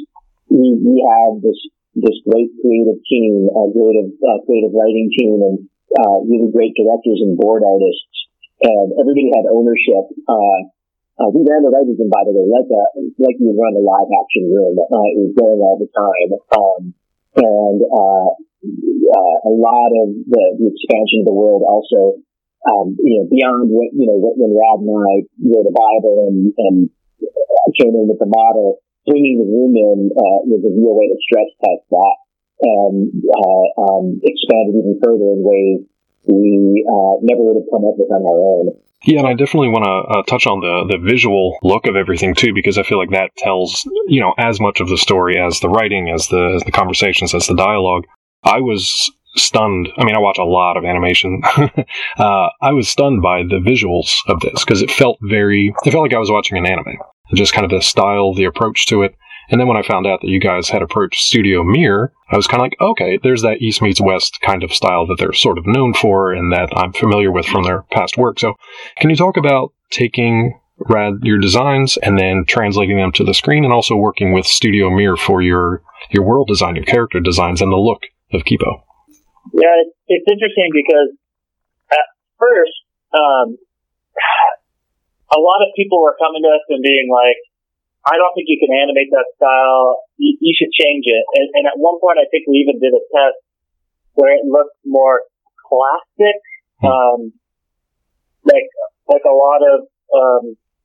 we, 0.50 0.74
we 0.82 0.96
have 1.06 1.38
this 1.42 1.58
this 1.96 2.18
great 2.28 2.50
creative 2.60 3.00
team, 3.06 3.46
a 3.46 3.62
creative 3.72 4.10
uh, 4.20 4.38
creative 4.42 4.74
writing 4.74 5.08
team, 5.14 5.38
and 5.38 5.56
uh, 5.94 6.18
really 6.26 6.50
great 6.50 6.74
directors 6.74 7.22
and 7.22 7.38
board 7.38 7.62
artists, 7.62 8.16
and 8.62 8.90
everybody 8.98 9.30
had 9.32 9.46
ownership. 9.46 10.10
Uh, 10.26 10.66
uh, 11.16 11.32
we 11.32 11.46
ran 11.48 11.64
the 11.64 11.72
writers 11.72 11.96
room, 11.96 12.12
by 12.12 12.26
the 12.28 12.34
way, 12.34 12.44
like 12.44 12.68
a 12.68 12.82
like 13.22 13.38
you 13.40 13.48
would 13.48 13.56
run 13.56 13.72
a 13.72 13.80
live 13.80 14.10
action 14.12 14.50
room. 14.52 14.76
Uh, 14.76 15.08
it 15.14 15.18
was 15.24 15.32
going 15.32 15.60
all 15.64 15.78
the 15.80 15.88
time, 15.88 16.30
um, 16.58 16.82
and 17.40 17.78
uh, 17.86 18.28
uh, 19.06 19.36
a 19.46 19.52
lot 19.52 19.90
of 19.94 20.12
the, 20.26 20.44
the 20.58 20.66
expansion 20.72 21.22
of 21.22 21.26
the 21.30 21.36
world 21.36 21.62
also. 21.62 22.22
Um, 22.66 22.98
you 22.98 23.22
know, 23.22 23.30
beyond 23.30 23.70
what, 23.70 23.94
you 23.94 24.10
know, 24.10 24.18
when 24.18 24.50
Rad 24.50 24.82
and 24.82 24.90
I 24.90 25.22
wrote 25.38 25.70
a 25.70 25.74
Bible 25.76 26.26
and, 26.26 26.50
and 26.58 26.76
came 27.78 27.94
in 27.94 28.10
with 28.10 28.18
the 28.18 28.26
model, 28.26 28.82
bringing 29.06 29.38
the 29.38 29.46
room 29.46 29.74
in 29.78 30.10
uh, 30.10 30.38
was 30.50 30.66
a 30.66 30.72
real 30.74 30.98
way 30.98 31.06
to 31.06 31.18
stress 31.22 31.46
test 31.62 31.86
that 31.90 32.16
and 32.58 33.12
uh, 33.28 33.66
um, 33.84 34.20
expand 34.24 34.72
it 34.72 34.80
even 34.80 34.98
further 35.04 35.28
in 35.30 35.44
ways 35.44 35.84
we 36.26 36.82
uh, 36.88 37.20
never 37.22 37.44
would 37.44 37.60
have 37.60 37.70
come 37.70 37.84
up 37.84 37.94
with 37.98 38.10
on 38.10 38.24
our 38.24 38.40
own. 38.40 38.74
Yeah, 39.04 39.20
and 39.20 39.28
I 39.28 39.34
definitely 39.34 39.68
want 39.68 39.84
to 39.84 40.18
uh, 40.18 40.22
touch 40.24 40.46
on 40.46 40.60
the 40.60 40.96
the 40.96 40.98
visual 40.98 41.58
look 41.62 41.86
of 41.86 41.94
everything 41.94 42.34
too, 42.34 42.52
because 42.54 42.78
I 42.78 42.82
feel 42.82 42.98
like 42.98 43.10
that 43.10 43.30
tells 43.36 43.86
you 44.08 44.20
know 44.20 44.34
as 44.38 44.58
much 44.58 44.80
of 44.80 44.88
the 44.88 44.96
story 44.96 45.38
as 45.38 45.60
the 45.60 45.68
writing, 45.68 46.10
as 46.10 46.28
the 46.28 46.56
as 46.56 46.62
the 46.64 46.72
conversations, 46.72 47.34
as 47.34 47.46
the 47.46 47.54
dialogue. 47.54 48.06
I 48.42 48.60
was 48.60 49.10
stunned. 49.36 49.88
I 49.98 50.04
mean, 50.04 50.14
I 50.14 50.20
watch 50.20 50.38
a 50.38 50.44
lot 50.44 50.76
of 50.76 50.84
animation. 50.84 51.42
uh, 52.18 52.48
I 52.62 52.72
was 52.72 52.88
stunned 52.88 53.22
by 53.22 53.42
the 53.42 53.60
visuals 53.60 54.14
of 54.28 54.40
this 54.40 54.64
because 54.64 54.82
it 54.82 54.90
felt 54.90 55.18
very. 55.22 55.74
It 55.84 55.90
felt 55.90 56.02
like 56.02 56.14
I 56.14 56.18
was 56.18 56.30
watching 56.30 56.58
an 56.58 56.66
anime 56.66 56.96
just 57.34 57.52
kind 57.52 57.64
of 57.64 57.70
the 57.70 57.82
style, 57.82 58.34
the 58.34 58.44
approach 58.44 58.86
to 58.86 59.02
it. 59.02 59.14
And 59.48 59.60
then 59.60 59.68
when 59.68 59.76
I 59.76 59.82
found 59.82 60.06
out 60.06 60.20
that 60.22 60.28
you 60.28 60.40
guys 60.40 60.68
had 60.68 60.82
approached 60.82 61.20
Studio 61.20 61.62
Mir, 61.62 62.12
I 62.30 62.36
was 62.36 62.46
kind 62.46 62.60
of 62.60 62.64
like, 62.64 62.80
okay, 62.80 63.18
there's 63.22 63.42
that 63.42 63.60
East 63.60 63.80
meets 63.80 64.00
West 64.00 64.38
kind 64.42 64.64
of 64.64 64.72
style 64.72 65.06
that 65.06 65.16
they're 65.18 65.32
sort 65.32 65.58
of 65.58 65.66
known 65.66 65.94
for 65.94 66.32
and 66.32 66.52
that 66.52 66.68
I'm 66.76 66.92
familiar 66.92 67.30
with 67.30 67.46
from 67.46 67.62
their 67.62 67.82
past 67.92 68.16
work. 68.16 68.40
So, 68.40 68.54
can 68.98 69.10
you 69.10 69.16
talk 69.16 69.36
about 69.36 69.72
taking 69.90 70.58
Rad 70.78 71.20
your 71.22 71.38
designs 71.38 71.96
and 72.02 72.18
then 72.18 72.44
translating 72.46 72.98
them 72.98 73.12
to 73.12 73.24
the 73.24 73.32
screen, 73.32 73.64
and 73.64 73.72
also 73.72 73.96
working 73.96 74.32
with 74.32 74.44
Studio 74.44 74.90
Mir 74.90 75.16
for 75.16 75.40
your 75.40 75.82
your 76.10 76.22
world 76.22 76.48
design, 76.48 76.76
your 76.76 76.84
character 76.84 77.18
designs, 77.18 77.62
and 77.62 77.72
the 77.72 77.76
look 77.76 78.02
of 78.32 78.42
Kipo? 78.42 78.82
Yeah, 79.54 79.74
it's 79.82 79.94
it's 80.08 80.28
interesting 80.28 80.70
because 80.74 81.14
at 81.90 82.06
first, 82.38 82.76
um, 83.14 83.56
a 85.36 85.38
lot 85.38 85.60
of 85.62 85.70
people 85.76 86.02
were 86.02 86.16
coming 86.18 86.42
to 86.42 86.50
us 86.50 86.64
and 86.70 86.82
being 86.82 87.06
like, 87.10 87.38
I 88.06 88.18
don't 88.18 88.34
think 88.34 88.46
you 88.46 88.58
can 88.62 88.70
animate 88.70 89.10
that 89.10 89.26
style. 89.34 90.06
You, 90.14 90.38
you 90.38 90.54
should 90.54 90.70
change 90.70 91.10
it. 91.10 91.24
And, 91.34 91.46
and, 91.58 91.64
at 91.66 91.74
one 91.74 91.98
point, 91.98 92.22
I 92.22 92.26
think 92.30 92.46
we 92.46 92.62
even 92.62 92.78
did 92.78 92.94
a 92.94 93.02
test 93.10 93.38
where 94.14 94.30
it 94.30 94.46
looked 94.46 94.78
more 94.86 95.26
classic, 95.66 96.38
hmm. 96.78 96.86
um, 96.86 97.20
like 98.46 98.70
like 99.10 99.26
a 99.26 99.34
lot 99.34 99.62
of 99.66 99.90
um, 100.14 100.44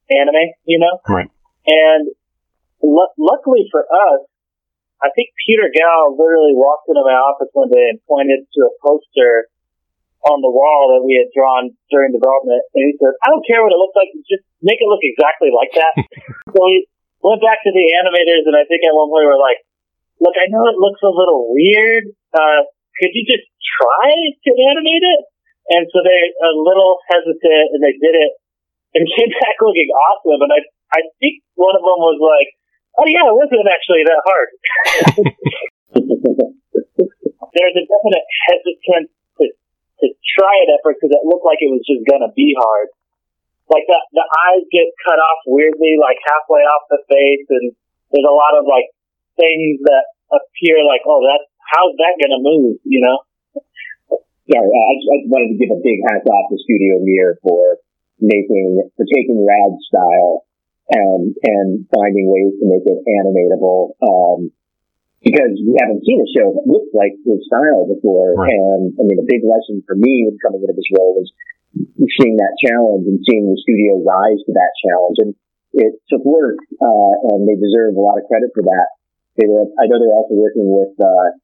anime, 0.10 0.58
you 0.66 0.82
know. 0.82 0.98
Right. 1.06 1.30
And 1.66 2.10
l- 2.82 3.14
luckily 3.18 3.70
for 3.70 3.86
us, 3.86 4.26
I 5.02 5.10
think 5.18 5.34
Peter 5.34 5.66
Gal 5.74 6.14
literally 6.14 6.54
walked 6.54 6.86
into 6.86 7.02
my 7.02 7.18
office 7.18 7.50
one 7.58 7.74
day 7.74 7.90
and 7.90 7.98
pointed 8.06 8.46
to 8.46 8.60
a 8.70 8.74
poster 8.86 9.50
on 10.30 10.38
the 10.46 10.54
wall 10.54 10.94
that 10.94 11.02
we 11.02 11.18
had 11.18 11.34
drawn 11.34 11.74
during 11.90 12.14
development, 12.14 12.62
and 12.78 12.82
he 12.86 12.94
said, 13.02 13.18
"I 13.26 13.34
don't 13.34 13.42
care 13.42 13.66
what 13.66 13.74
it 13.74 13.82
looks 13.82 13.98
like, 13.98 14.14
just 14.30 14.46
make 14.62 14.78
it 14.78 14.86
look 14.86 15.02
exactly 15.02 15.50
like 15.50 15.74
that." 15.74 15.94
so 16.54 16.58
we 16.62 16.86
went 17.26 17.42
back 17.42 17.66
to 17.66 17.74
the 17.74 17.86
animators, 17.98 18.46
and 18.46 18.54
I 18.54 18.70
think 18.70 18.86
at 18.86 18.94
one 18.94 19.10
point 19.10 19.26
we 19.26 19.34
were 19.34 19.42
like, 19.42 19.66
"Look, 20.22 20.38
I 20.38 20.46
know 20.54 20.70
it 20.70 20.78
looks 20.78 21.02
a 21.02 21.10
little 21.10 21.50
weird. 21.50 22.14
Uh, 22.30 22.70
could 23.02 23.10
you 23.18 23.26
just 23.26 23.50
try 23.82 24.14
to 24.14 24.52
animate 24.70 25.02
it?" 25.02 25.22
And 25.74 25.90
so 25.90 26.06
they 26.06 26.20
a 26.46 26.54
little 26.54 27.02
hesitant, 27.10 27.74
and 27.74 27.82
they 27.82 27.98
did 27.98 28.14
it, 28.14 28.32
and 28.94 29.10
came 29.18 29.34
back 29.34 29.58
looking 29.58 29.90
awesome. 29.90 30.46
And 30.46 30.54
I 30.54 30.62
I 30.94 31.02
think 31.18 31.42
one 31.58 31.74
of 31.74 31.82
them 31.82 31.98
was 31.98 32.22
like, 32.22 32.54
"Oh 33.02 33.10
yeah, 33.10 33.26
it 33.26 33.34
wasn't 33.34 33.66
actually 33.66 34.06
that 34.06 34.22
hard." 34.22 34.50
There's 37.52 37.76
a 37.76 37.86
definite 37.90 38.28
hesitance 38.46 39.10
to 39.42 39.46
to 39.50 40.06
try 40.38 40.54
it 40.62 40.70
at 40.70 40.86
first 40.86 41.02
because 41.02 41.18
it 41.18 41.26
looked 41.26 41.44
like 41.44 41.66
it 41.66 41.74
was 41.74 41.82
just 41.82 42.06
gonna 42.06 42.30
be 42.38 42.54
hard. 42.54 42.94
Like 43.74 43.90
the 43.90 43.98
the 44.14 44.26
eyes 44.46 44.70
get 44.70 44.94
cut 45.02 45.18
off 45.18 45.42
weirdly, 45.50 45.98
like 45.98 46.22
halfway 46.22 46.62
off 46.62 46.86
the 46.94 47.02
face, 47.10 47.50
and 47.50 47.74
there's 48.14 48.30
a 48.30 48.38
lot 48.38 48.54
of 48.54 48.70
like 48.70 48.94
things 49.34 49.82
that 49.90 50.06
appear 50.30 50.86
like, 50.86 51.02
oh, 51.10 51.26
that's 51.26 51.50
how's 51.74 51.98
that 51.98 52.22
gonna 52.22 52.38
move, 52.38 52.78
you 52.86 53.02
know? 53.02 53.18
Sorry, 54.52 54.68
I 54.68 54.94
just, 55.00 55.08
I 55.08 55.16
just 55.24 55.32
wanted 55.32 55.56
to 55.56 55.60
give 55.60 55.72
a 55.72 55.80
big 55.80 56.04
hats 56.06 56.28
off 56.28 56.52
to 56.52 56.58
Studio 56.60 57.00
Mir 57.02 57.40
for 57.42 57.80
making 58.20 58.84
for 58.94 59.06
taking 59.08 59.42
Rad 59.42 59.74
style 59.88 60.46
and 60.92 61.34
and 61.44 61.88
finding 61.90 62.28
ways 62.28 62.54
to 62.60 62.66
make 62.68 62.86
it 62.86 63.00
animatable. 63.08 63.96
Um, 64.04 64.52
because 65.22 65.54
we 65.62 65.78
haven't 65.78 66.02
seen 66.02 66.18
a 66.18 66.30
show 66.34 66.50
that 66.50 66.66
looks 66.66 66.90
like 66.98 67.14
his 67.22 67.46
style 67.46 67.86
before. 67.86 68.34
Right. 68.34 68.50
And 68.50 68.98
I 68.98 69.06
mean, 69.06 69.22
a 69.22 69.30
big 69.30 69.46
lesson 69.46 69.86
for 69.86 69.94
me 69.94 70.26
when 70.26 70.42
coming 70.42 70.66
into 70.66 70.74
this 70.74 70.90
role 70.98 71.14
was 71.14 71.30
seeing 72.18 72.42
that 72.42 72.58
challenge 72.58 73.06
and 73.06 73.22
seeing 73.30 73.46
the 73.46 73.58
studio 73.62 74.02
rise 74.02 74.42
to 74.50 74.54
that 74.58 74.74
challenge. 74.82 75.18
And 75.22 75.32
it 75.78 75.94
took 76.10 76.26
work, 76.26 76.58
uh, 76.82 77.14
and 77.32 77.48
they 77.48 77.56
deserve 77.56 77.96
a 77.96 78.04
lot 78.04 78.18
of 78.18 78.28
credit 78.28 78.52
for 78.52 78.66
that. 78.66 78.98
They 79.38 79.48
were, 79.48 79.70
I 79.80 79.88
know 79.88 80.02
they're 80.02 80.12
also 80.12 80.36
working 80.36 80.68
with, 80.68 80.92
uh, 81.00 81.38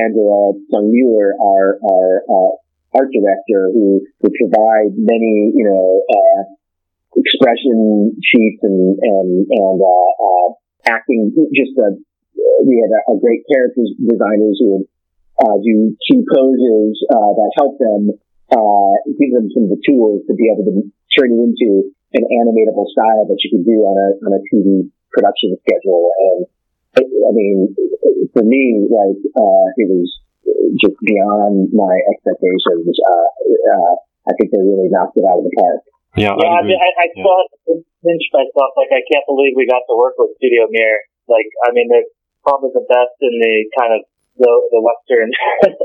Angela 0.00 0.56
Sung 0.72 0.88
Mueller, 0.88 1.36
our, 1.36 1.76
our, 1.84 2.08
uh, 2.24 2.52
art 2.96 3.10
director 3.12 3.68
who 3.74 4.00
would 4.22 4.32
provide 4.32 4.96
many, 4.96 5.52
you 5.52 5.64
know, 5.68 6.00
uh, 6.08 6.42
expression 7.16 8.12
sheets 8.20 8.60
and, 8.62 8.98
and, 9.00 9.30
and, 9.48 9.78
uh, 9.80 10.10
uh, 10.20 10.48
acting, 10.86 11.32
just 11.50 11.74
a, 11.80 11.96
we 12.62 12.78
had 12.78 12.92
a, 12.92 13.00
a 13.12 13.14
great 13.18 13.42
character 13.50 13.82
designers 13.98 14.60
who 14.60 14.68
would 14.76 14.86
uh, 15.40 15.56
do 15.60 15.96
key 16.04 16.22
poses 16.24 16.96
uh, 17.12 17.32
that 17.36 17.50
help 17.56 17.76
them 17.76 18.12
uh, 18.52 18.94
give 19.18 19.34
them 19.34 19.50
some 19.52 19.68
of 19.68 19.70
the 19.74 19.82
tools 19.84 20.22
to 20.28 20.32
be 20.32 20.48
able 20.48 20.64
to 20.64 20.86
turn 21.12 21.34
it 21.34 21.40
into 21.40 21.92
an 22.14 22.24
animatable 22.24 22.86
style 22.88 23.26
that 23.26 23.40
you 23.42 23.50
can 23.50 23.64
do 23.66 23.82
on 23.84 23.96
a 23.98 24.08
on 24.24 24.32
a 24.32 24.40
TV 24.48 24.88
production 25.10 25.56
schedule. 25.60 26.08
And 26.30 26.46
I 26.96 27.30
mean, 27.34 27.74
for 28.32 28.44
me, 28.44 28.86
like 28.88 29.20
uh, 29.34 29.66
it 29.76 29.88
was 29.90 30.08
just 30.80 30.96
beyond 31.02 31.72
my 31.72 31.94
expectations. 32.14 32.96
Uh, 33.02 33.28
uh, 33.76 33.94
I 34.28 34.32
think 34.38 34.50
they 34.50 34.62
really 34.62 34.88
knocked 34.90 35.16
it 35.18 35.26
out 35.26 35.42
of 35.42 35.44
the 35.44 35.54
park. 35.58 35.82
Yeah, 36.16 36.32
yeah 36.36 36.52
I, 36.56 36.64
mean, 36.64 36.80
I, 36.80 36.90
I 36.96 37.06
yeah. 37.12 37.20
still 37.20 37.36
have 37.36 37.52
to 37.52 37.72
pinch 38.02 38.24
myself. 38.32 38.72
Like, 38.74 38.92
I 38.92 39.04
can't 39.04 39.26
believe 39.28 39.52
we 39.52 39.68
got 39.68 39.84
to 39.84 39.94
work 39.96 40.16
with 40.16 40.32
Studio 40.40 40.66
Mir. 40.72 41.04
Like, 41.28 41.48
I 41.68 41.76
mean, 41.76 41.92
they're 41.92 42.08
probably 42.42 42.72
the 42.72 42.86
best 42.88 43.14
in 43.20 43.34
the 43.36 43.54
kind 43.76 43.92
of 43.92 44.00
the, 44.38 44.52
the 44.72 44.80
Western 44.80 45.30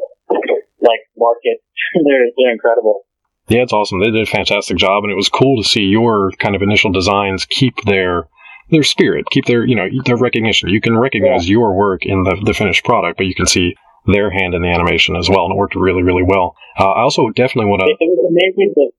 like 0.81 1.01
market. 1.17 1.59
they're 2.05 2.27
they're 2.37 2.53
incredible. 2.53 3.05
Yeah, 3.49 3.63
it's 3.63 3.73
awesome. 3.73 3.99
They 3.99 4.11
did 4.11 4.27
a 4.27 4.31
fantastic 4.31 4.77
job, 4.77 5.03
and 5.03 5.11
it 5.11 5.15
was 5.15 5.29
cool 5.29 5.61
to 5.61 5.67
see 5.67 5.83
your 5.83 6.31
kind 6.39 6.55
of 6.55 6.61
initial 6.61 6.91
designs 6.91 7.45
keep 7.45 7.75
their 7.85 8.27
their 8.69 8.83
spirit, 8.83 9.25
keep 9.31 9.45
their 9.45 9.65
you 9.65 9.75
know 9.75 9.87
their 10.05 10.17
recognition. 10.17 10.69
You 10.69 10.81
can 10.81 10.97
recognize 10.97 11.47
yeah. 11.47 11.53
your 11.53 11.75
work 11.75 12.05
in 12.05 12.23
the 12.23 12.41
the 12.45 12.53
finished 12.53 12.85
product, 12.85 13.17
but 13.17 13.25
you 13.25 13.35
can 13.35 13.47
see 13.47 13.75
their 14.05 14.31
hand 14.31 14.53
in 14.53 14.61
the 14.61 14.69
animation 14.69 15.15
as 15.15 15.29
well, 15.29 15.45
and 15.45 15.53
it 15.53 15.57
worked 15.57 15.75
really 15.75 16.03
really 16.03 16.23
well. 16.23 16.55
Uh, 16.77 16.91
I 16.91 17.01
also 17.01 17.29
definitely 17.29 17.69
want 17.69 17.81
to. 17.81 17.87
It 17.87 17.97
was 17.99 18.31
amazing 18.31 18.73
to 18.75 18.91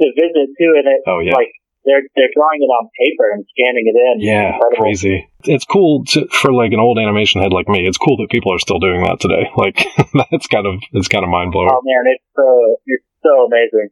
to 0.00 0.06
visit 0.14 0.48
too, 0.58 0.72
and 0.78 0.86
it 0.86 1.00
oh 1.06 1.20
yeah. 1.20 1.34
like 1.34 1.52
they're 1.84 2.02
they're 2.14 2.32
drawing 2.34 2.60
it 2.60 2.70
on 2.70 2.90
paper 2.98 3.30
and 3.32 3.44
scanning 3.50 3.86
it 3.86 3.96
in. 3.96 4.20
Yeah, 4.20 4.58
crazy. 4.76 5.28
It's 5.44 5.64
cool 5.64 6.04
to, 6.12 6.26
for 6.28 6.52
like 6.52 6.72
an 6.72 6.80
old 6.80 6.98
animation 6.98 7.40
head 7.40 7.52
like 7.52 7.68
me. 7.68 7.86
It's 7.86 7.98
cool 7.98 8.16
that 8.18 8.30
people 8.30 8.52
are 8.52 8.58
still 8.58 8.78
doing 8.78 9.02
that 9.02 9.20
today. 9.20 9.50
Like 9.58 9.86
that's 10.30 10.46
kind 10.46 10.66
of 10.66 10.80
it's 10.92 11.08
kind 11.08 11.24
of 11.24 11.30
mind 11.30 11.52
blowing. 11.52 11.70
Oh 11.72 11.82
man, 11.82 12.04
it's 12.06 12.24
so 12.36 12.76
it's 12.86 13.04
so 13.22 13.46
amazing. 13.46 13.88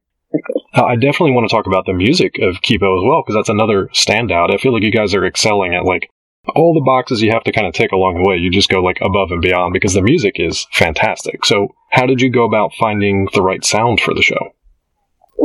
I 0.75 0.95
definitely 0.95 1.33
want 1.33 1.49
to 1.49 1.55
talk 1.55 1.67
about 1.67 1.87
the 1.87 1.93
music 1.93 2.37
of 2.41 2.57
Kipo 2.57 2.99
as 2.99 3.05
well 3.05 3.23
because 3.23 3.35
that's 3.35 3.49
another 3.49 3.89
standout. 3.95 4.53
I 4.53 4.59
feel 4.59 4.73
like 4.73 4.83
you 4.83 4.93
guys 4.93 5.15
are 5.15 5.25
excelling 5.25 5.75
at 5.75 5.85
like 5.85 6.11
all 6.55 6.75
the 6.75 6.85
boxes 6.85 7.23
you 7.23 7.33
have 7.33 7.45
to 7.45 7.53
kind 7.53 7.67
of 7.67 7.75
tick 7.75 7.93
along 7.93 8.23
the 8.23 8.29
way. 8.29 8.37
You 8.37 8.51
just 8.51 8.69
go 8.69 8.81
like 8.81 8.99
above 9.01 9.31
and 9.31 9.43
beyond 9.43 9.73
because 9.73 9.95
the 9.95 10.03
music 10.03 10.37
is 10.37 10.67
fantastic. 10.73 11.45
So, 11.45 11.75
how 11.91 12.07
did 12.07 12.21
you 12.21 12.31
go 12.31 12.45
about 12.45 12.75
finding 12.79 13.29
the 13.33 13.43
right 13.43 13.65
sound 13.65 14.01
for 14.01 14.15
the 14.15 14.23
show? 14.23 14.53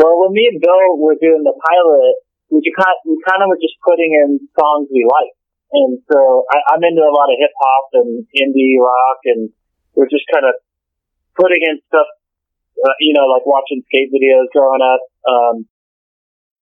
Well, 0.02 0.18
when 0.26 0.34
me 0.34 0.50
and 0.50 0.58
Bill 0.58 0.98
were 0.98 1.14
doing 1.14 1.46
the 1.46 1.54
pilot, 1.54 2.16
we 2.50 2.58
kind 2.74 2.98
we 3.06 3.22
kind 3.22 3.46
of 3.46 3.54
were 3.54 3.62
just 3.62 3.78
putting 3.86 4.18
in 4.18 4.42
songs 4.58 4.90
we 4.90 5.06
like, 5.06 5.38
and 5.78 6.02
so 6.10 6.18
I, 6.50 6.74
I'm 6.74 6.82
into 6.82 7.06
a 7.06 7.14
lot 7.14 7.30
of 7.30 7.38
hip 7.38 7.54
hop 7.54 7.86
and 8.02 8.26
indie 8.34 8.82
rock, 8.82 9.22
and 9.30 9.54
we're 9.94 10.10
just 10.10 10.26
kind 10.34 10.50
of 10.50 10.58
putting 11.38 11.62
in 11.62 11.78
stuff, 11.86 12.10
uh, 12.82 12.98
you 12.98 13.14
know, 13.14 13.30
like 13.30 13.46
watching 13.46 13.86
skate 13.86 14.10
videos 14.10 14.50
growing 14.50 14.82
up. 14.82 15.06
Um, 15.22 15.70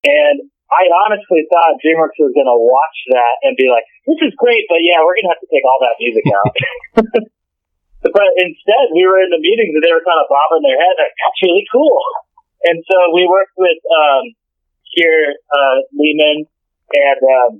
and 0.04 0.52
I 0.68 0.92
honestly 1.08 1.48
thought 1.48 1.80
DreamWorks 1.80 2.20
was 2.20 2.36
going 2.36 2.52
to 2.52 2.60
watch 2.60 2.98
that 3.16 3.36
and 3.48 3.56
be 3.56 3.72
like, 3.72 3.88
"This 4.04 4.20
is 4.20 4.36
great, 4.36 4.68
but 4.68 4.84
yeah, 4.84 5.00
we're 5.00 5.16
going 5.16 5.32
to 5.32 5.34
have 5.40 5.44
to 5.48 5.52
take 5.52 5.64
all 5.64 5.80
that 5.80 5.96
music 5.96 6.28
out." 6.28 6.54
but 8.20 8.30
instead, 8.36 8.92
we 8.92 9.08
were 9.08 9.24
in 9.24 9.32
the 9.32 9.40
meetings 9.40 9.80
and 9.80 9.84
they 9.84 9.96
were 9.96 10.04
kind 10.04 10.20
of 10.20 10.28
bobbing 10.28 10.68
their 10.68 10.76
head. 10.76 10.96
Like, 11.00 11.16
That's 11.16 11.40
really 11.40 11.64
cool. 11.72 12.04
And 12.64 12.84
so 12.84 12.98
we 13.16 13.24
worked 13.30 13.56
with 13.56 13.80
um, 13.88 14.36
here, 14.84 15.36
uh, 15.48 15.78
Lehman 15.96 16.46
and, 16.92 17.22
um, 17.24 17.52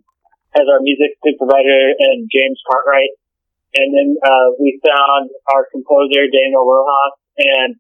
as 0.58 0.66
our 0.66 0.82
music 0.82 1.16
supervisor 1.22 1.94
and 1.96 2.28
James 2.28 2.60
Cartwright. 2.68 3.14
And 3.78 3.94
then, 3.94 4.10
uh, 4.18 4.58
we 4.58 4.82
found 4.82 5.30
our 5.54 5.70
composer, 5.70 6.26
Daniel 6.26 6.66
Rojas, 6.66 7.16
and 7.38 7.78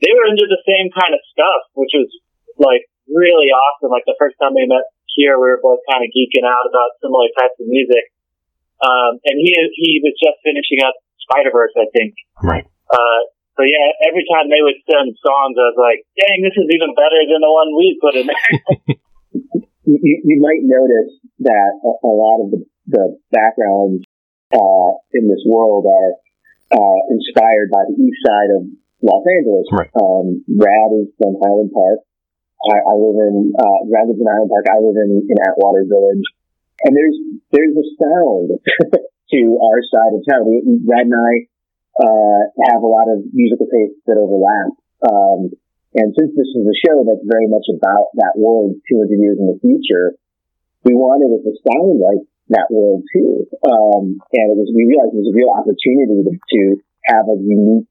they 0.00 0.10
were 0.16 0.26
into 0.30 0.48
the 0.48 0.62
same 0.64 0.88
kind 0.88 1.12
of 1.12 1.20
stuff, 1.30 1.68
which 1.76 1.92
was 1.92 2.08
like 2.56 2.88
really 3.06 3.52
awesome. 3.52 3.92
Like 3.92 4.08
the 4.08 4.16
first 4.18 4.40
time 4.40 4.56
we 4.56 4.64
met 4.66 4.88
here, 5.18 5.36
we 5.36 5.52
were 5.52 5.60
both 5.60 5.82
kind 5.90 6.00
of 6.00 6.08
geeking 6.14 6.46
out 6.46 6.64
about 6.64 6.96
similar 7.02 7.28
types 7.36 7.58
of 7.60 7.66
music. 7.68 8.08
Um, 8.78 9.18
and 9.26 9.36
he, 9.42 9.52
he 9.74 9.98
was 10.00 10.14
just 10.16 10.38
finishing 10.46 10.80
up 10.86 10.94
Spider 11.28 11.50
Verse, 11.50 11.74
I 11.74 11.90
think. 11.90 12.14
Right. 12.40 12.64
Uh, 12.88 13.20
so 13.58 13.66
yeah, 13.66 13.90
every 14.06 14.22
time 14.30 14.46
they 14.46 14.62
would 14.62 14.78
send 14.86 15.18
songs, 15.18 15.58
I 15.58 15.66
was 15.74 15.80
like, 15.82 16.06
dang, 16.14 16.46
this 16.46 16.54
is 16.54 16.70
even 16.70 16.94
better 16.94 17.18
than 17.26 17.42
the 17.42 17.50
one 17.50 17.74
we 17.74 17.98
put 17.98 18.14
in 18.14 18.30
there. 18.30 18.50
you, 19.82 20.14
you 20.22 20.36
might 20.38 20.62
notice 20.62 21.18
that 21.42 21.70
a, 21.82 21.90
a 22.06 22.12
lot 22.14 22.38
of 22.46 22.54
the, 22.54 22.62
the 22.86 23.04
backgrounds 23.34 24.06
uh, 24.54 24.90
in 25.10 25.26
this 25.26 25.42
world 25.42 25.90
are 25.90 26.22
uh, 26.70 27.00
inspired 27.10 27.74
by 27.74 27.82
the 27.90 27.98
east 27.98 28.22
side 28.22 28.54
of 28.54 28.62
Los 29.02 29.26
Angeles. 29.26 29.66
Right. 29.74 29.90
Um, 29.90 30.46
Rad 30.54 30.94
is 31.02 31.10
from 31.18 31.42
Highland 31.42 31.74
Park. 31.74 32.06
I, 32.62 32.78
I 32.78 32.94
live 32.94 33.18
in 33.26 33.58
uh, 33.58 33.78
Rad 33.90 34.06
lives 34.06 34.22
in 34.22 34.28
Highland 34.30 34.54
Park. 34.54 34.70
I 34.70 34.78
live 34.78 34.94
in, 35.02 35.26
in 35.26 35.36
Atwater 35.50 35.82
Village, 35.82 36.22
and 36.86 36.94
there's 36.94 37.18
there's 37.50 37.74
a 37.74 37.86
sound 37.98 38.54
to 39.34 39.40
our 39.66 39.82
side 39.82 40.14
of 40.14 40.22
town. 40.30 40.46
Rad 40.86 41.10
and 41.10 41.18
I 41.18 41.50
uh, 41.98 42.40
have 42.70 42.82
a 42.82 42.90
lot 42.90 43.10
of 43.10 43.26
musical 43.34 43.66
tastes 43.66 43.98
that 44.06 44.18
overlap. 44.18 44.70
Um, 45.02 45.50
and 45.94 46.14
since 46.14 46.30
this 46.36 46.50
is 46.54 46.64
a 46.64 46.76
show 46.78 47.02
that's 47.02 47.24
very 47.26 47.50
much 47.50 47.66
about 47.72 48.14
that 48.22 48.38
world 48.38 48.78
200 48.86 49.10
years 49.18 49.38
in 49.40 49.50
the 49.50 49.58
future, 49.58 50.14
we 50.84 50.94
wanted 50.94 51.34
it 51.34 51.42
to 51.42 51.52
sound 51.66 51.98
like 51.98 52.22
that 52.54 52.70
world 52.70 53.02
too. 53.10 53.48
Um, 53.66 54.20
and 54.30 54.46
it 54.52 54.56
was, 54.56 54.70
we 54.70 54.86
realized 54.86 55.16
it 55.16 55.24
was 55.24 55.32
a 55.32 55.36
real 55.36 55.52
opportunity 55.52 56.22
to, 56.28 56.32
to 56.38 56.60
have 57.08 57.26
a 57.26 57.36
unique 57.40 57.90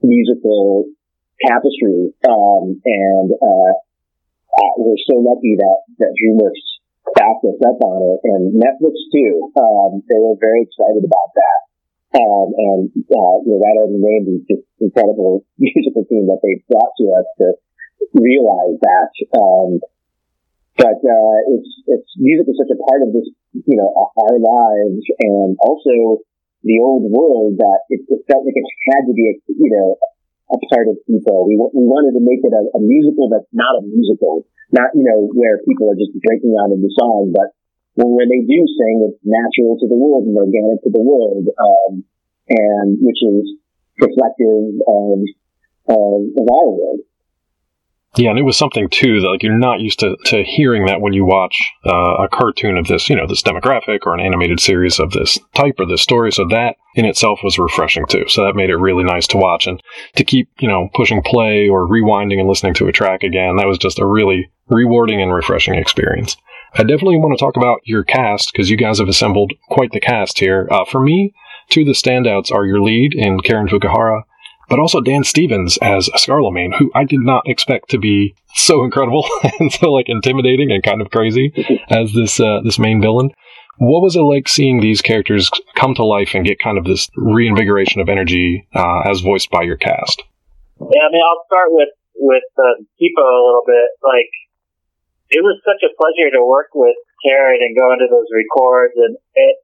musical 0.00 0.88
tapestry. 1.42 2.14
Um, 2.24 2.80
and, 2.80 3.28
uh, 3.34 3.72
uh, 4.54 4.72
we're 4.78 5.02
so 5.10 5.18
lucky 5.18 5.58
that, 5.58 5.78
that 5.98 6.14
DreamWorks 6.14 6.64
backed 7.18 7.44
us 7.44 7.58
up 7.66 7.78
on 7.82 7.98
it 8.14 8.20
and 8.22 8.54
Netflix 8.54 8.94
too. 9.10 9.50
Um, 9.58 10.06
they 10.06 10.16
were 10.16 10.38
very 10.38 10.62
excited 10.62 11.02
about 11.02 11.34
that. 11.34 11.63
Um, 12.14 12.54
and, 12.54 12.82
uh, 12.94 13.34
you 13.42 13.50
know, 13.50 13.58
that 13.58 13.74
already 13.74 13.98
named 13.98 14.30
is 14.30 14.46
just 14.46 14.64
incredible 14.78 15.42
musical 15.58 16.06
team 16.06 16.30
that 16.30 16.38
they 16.46 16.62
brought 16.70 16.94
to 16.94 17.04
us 17.10 17.26
to 17.42 17.46
realize 18.14 18.78
that. 18.86 19.10
Um, 19.34 19.82
but, 20.78 20.98
uh, 21.02 21.38
it's, 21.58 21.70
it's, 21.90 22.10
music 22.18 22.46
is 22.50 22.58
such 22.58 22.70
a 22.70 22.78
part 22.86 23.02
of 23.02 23.10
this, 23.10 23.26
you 23.54 23.76
know, 23.78 23.90
our 24.14 24.36
lives 24.38 25.02
and 25.18 25.58
also 25.58 26.22
the 26.62 26.78
old 26.80 27.02
world 27.10 27.58
that 27.58 27.80
it, 27.90 28.06
it 28.06 28.22
felt 28.30 28.46
like 28.46 28.56
it 28.56 28.66
had 28.94 29.10
to 29.10 29.14
be, 29.14 29.38
you 29.50 29.70
know, 29.74 29.98
a 29.98 30.08
a 30.52 30.58
part 30.68 30.86
of 30.88 31.00
Kipo. 31.08 31.48
We 31.48 31.56
we 31.56 31.84
wanted 31.88 32.14
to 32.14 32.22
make 32.22 32.44
it 32.44 32.52
a, 32.52 32.62
a 32.76 32.80
musical 32.80 33.32
that's 33.32 33.48
not 33.52 33.80
a 33.80 33.82
musical, 33.84 34.44
not 34.70 34.92
you 34.92 35.04
know 35.04 35.28
where 35.32 35.58
people 35.64 35.88
are 35.88 35.98
just 35.98 36.12
breaking 36.20 36.54
out 36.60 36.70
into 36.70 36.88
song, 36.94 37.32
but 37.32 37.56
when 37.96 38.28
they 38.28 38.42
do 38.42 38.60
sing, 38.66 39.06
it's 39.06 39.22
natural 39.22 39.78
to 39.78 39.86
the 39.86 39.94
world 39.94 40.26
and 40.26 40.36
organic 40.36 40.82
to 40.82 40.90
the 40.90 41.00
world, 41.00 41.46
um, 41.58 42.04
and 42.48 42.98
which 43.00 43.22
is 43.22 43.54
reflective 44.00 44.82
of, 44.86 45.18
of, 45.88 46.18
of 46.34 46.46
our 46.50 46.68
world. 46.74 47.00
Yeah, 48.16 48.30
and 48.30 48.38
it 48.38 48.44
was 48.44 48.56
something 48.56 48.88
too 48.90 49.20
that 49.20 49.28
like 49.28 49.42
you're 49.42 49.58
not 49.58 49.80
used 49.80 49.98
to, 50.00 50.16
to 50.26 50.44
hearing 50.44 50.86
that 50.86 51.00
when 51.00 51.12
you 51.12 51.24
watch 51.24 51.56
uh, 51.84 52.24
a 52.24 52.28
cartoon 52.28 52.76
of 52.76 52.86
this, 52.86 53.08
you 53.08 53.16
know, 53.16 53.26
this 53.26 53.42
demographic 53.42 54.00
or 54.06 54.14
an 54.14 54.20
animated 54.20 54.60
series 54.60 55.00
of 55.00 55.10
this 55.10 55.36
type 55.54 55.74
or 55.80 55.86
this 55.86 56.02
story. 56.02 56.30
So 56.30 56.46
that 56.50 56.76
in 56.94 57.06
itself 57.06 57.40
was 57.42 57.58
refreshing 57.58 58.06
too. 58.06 58.24
So 58.28 58.44
that 58.44 58.54
made 58.54 58.70
it 58.70 58.76
really 58.76 59.02
nice 59.02 59.26
to 59.28 59.36
watch 59.36 59.66
and 59.66 59.82
to 60.14 60.24
keep, 60.24 60.48
you 60.60 60.68
know, 60.68 60.88
pushing 60.94 61.22
play 61.22 61.68
or 61.68 61.88
rewinding 61.88 62.38
and 62.38 62.48
listening 62.48 62.74
to 62.74 62.86
a 62.86 62.92
track 62.92 63.24
again. 63.24 63.56
That 63.56 63.66
was 63.66 63.78
just 63.78 63.98
a 63.98 64.06
really 64.06 64.48
rewarding 64.68 65.20
and 65.20 65.34
refreshing 65.34 65.74
experience. 65.74 66.36
I 66.74 66.82
definitely 66.82 67.18
want 67.18 67.38
to 67.38 67.44
talk 67.44 67.56
about 67.56 67.80
your 67.84 68.04
cast 68.04 68.52
because 68.52 68.70
you 68.70 68.76
guys 68.76 68.98
have 68.98 69.08
assembled 69.08 69.52
quite 69.68 69.92
the 69.92 70.00
cast 70.00 70.38
here. 70.38 70.68
Uh, 70.70 70.84
for 70.84 71.00
me, 71.00 71.32
two 71.70 71.82
of 71.82 71.86
the 71.86 71.92
standouts 71.92 72.52
are 72.52 72.66
your 72.66 72.82
lead 72.82 73.14
in 73.14 73.40
Karen 73.40 73.68
Fukuhara 73.68 74.22
but 74.68 74.78
also 74.78 75.00
Dan 75.00 75.24
Stevens 75.24 75.78
as 75.78 76.08
Scarlemagne, 76.16 76.74
who 76.76 76.90
I 76.94 77.04
did 77.04 77.20
not 77.20 77.48
expect 77.48 77.90
to 77.90 77.98
be 77.98 78.34
so 78.54 78.84
incredible 78.84 79.26
and 79.60 79.72
so 79.72 79.92
like 79.92 80.08
intimidating 80.08 80.70
and 80.70 80.82
kind 80.82 81.00
of 81.00 81.10
crazy 81.10 81.52
as 81.90 82.12
this 82.12 82.40
uh, 82.40 82.60
this 82.64 82.78
main 82.78 83.00
villain. 83.00 83.30
What 83.78 84.02
was 84.02 84.14
it 84.14 84.20
like 84.20 84.48
seeing 84.48 84.80
these 84.80 85.02
characters 85.02 85.50
come 85.74 85.94
to 85.96 86.04
life 86.04 86.30
and 86.34 86.46
get 86.46 86.60
kind 86.60 86.78
of 86.78 86.84
this 86.84 87.10
reinvigoration 87.16 88.00
of 88.00 88.08
energy 88.08 88.68
uh, 88.72 89.00
as 89.00 89.20
voiced 89.20 89.50
by 89.50 89.62
your 89.62 89.76
cast? 89.76 90.22
Yeah, 90.78 91.06
I 91.08 91.10
mean, 91.10 91.22
I'll 91.26 91.44
start 91.46 91.68
with 91.70 91.88
with 92.16 92.44
uh, 92.56 92.82
Kipo 93.00 93.22
a 93.22 93.44
little 93.44 93.64
bit. 93.66 93.90
Like, 94.02 94.30
it 95.30 95.40
was 95.40 95.56
such 95.64 95.80
a 95.84 95.94
pleasure 95.96 96.30
to 96.36 96.42
work 96.44 96.74
with 96.74 96.96
Karen 97.24 97.60
and 97.62 97.76
go 97.76 97.92
into 97.92 98.08
those 98.10 98.28
records, 98.32 98.94
and 98.96 99.16
it 99.34 99.56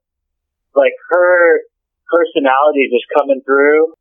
like 0.73 0.95
her 1.09 1.61
personality 2.07 2.87
just 2.91 3.05
coming 3.11 3.41
through 3.45 3.93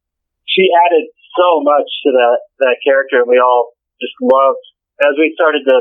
she 0.51 0.67
added 0.75 1.07
so 1.39 1.63
much 1.63 1.87
to 2.05 2.11
that 2.11 2.39
that 2.59 2.77
character, 2.83 3.23
and 3.23 3.31
we 3.31 3.39
all 3.39 3.79
just 4.03 4.19
loved 4.19 4.67
as 5.07 5.15
we 5.15 5.31
started 5.39 5.63
to 5.63 5.77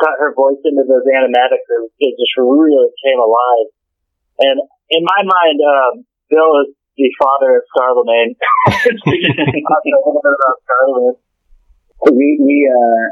cut 0.00 0.16
her 0.18 0.32
voice 0.32 0.60
into 0.64 0.84
those 0.88 1.04
animatics. 1.04 1.68
It, 1.68 1.92
it 2.00 2.12
just 2.16 2.32
really 2.40 2.90
came 3.04 3.20
alive. 3.20 3.68
And 4.40 4.56
in 4.92 5.04
my 5.04 5.20
mind, 5.24 5.58
um, 5.60 5.92
Bill 6.32 6.52
is 6.64 6.72
the 6.96 7.12
father 7.20 7.60
of 7.60 7.64
Scarlemagne. 7.68 8.36
we 12.12 12.40
we 12.40 12.56
uh 12.68 13.04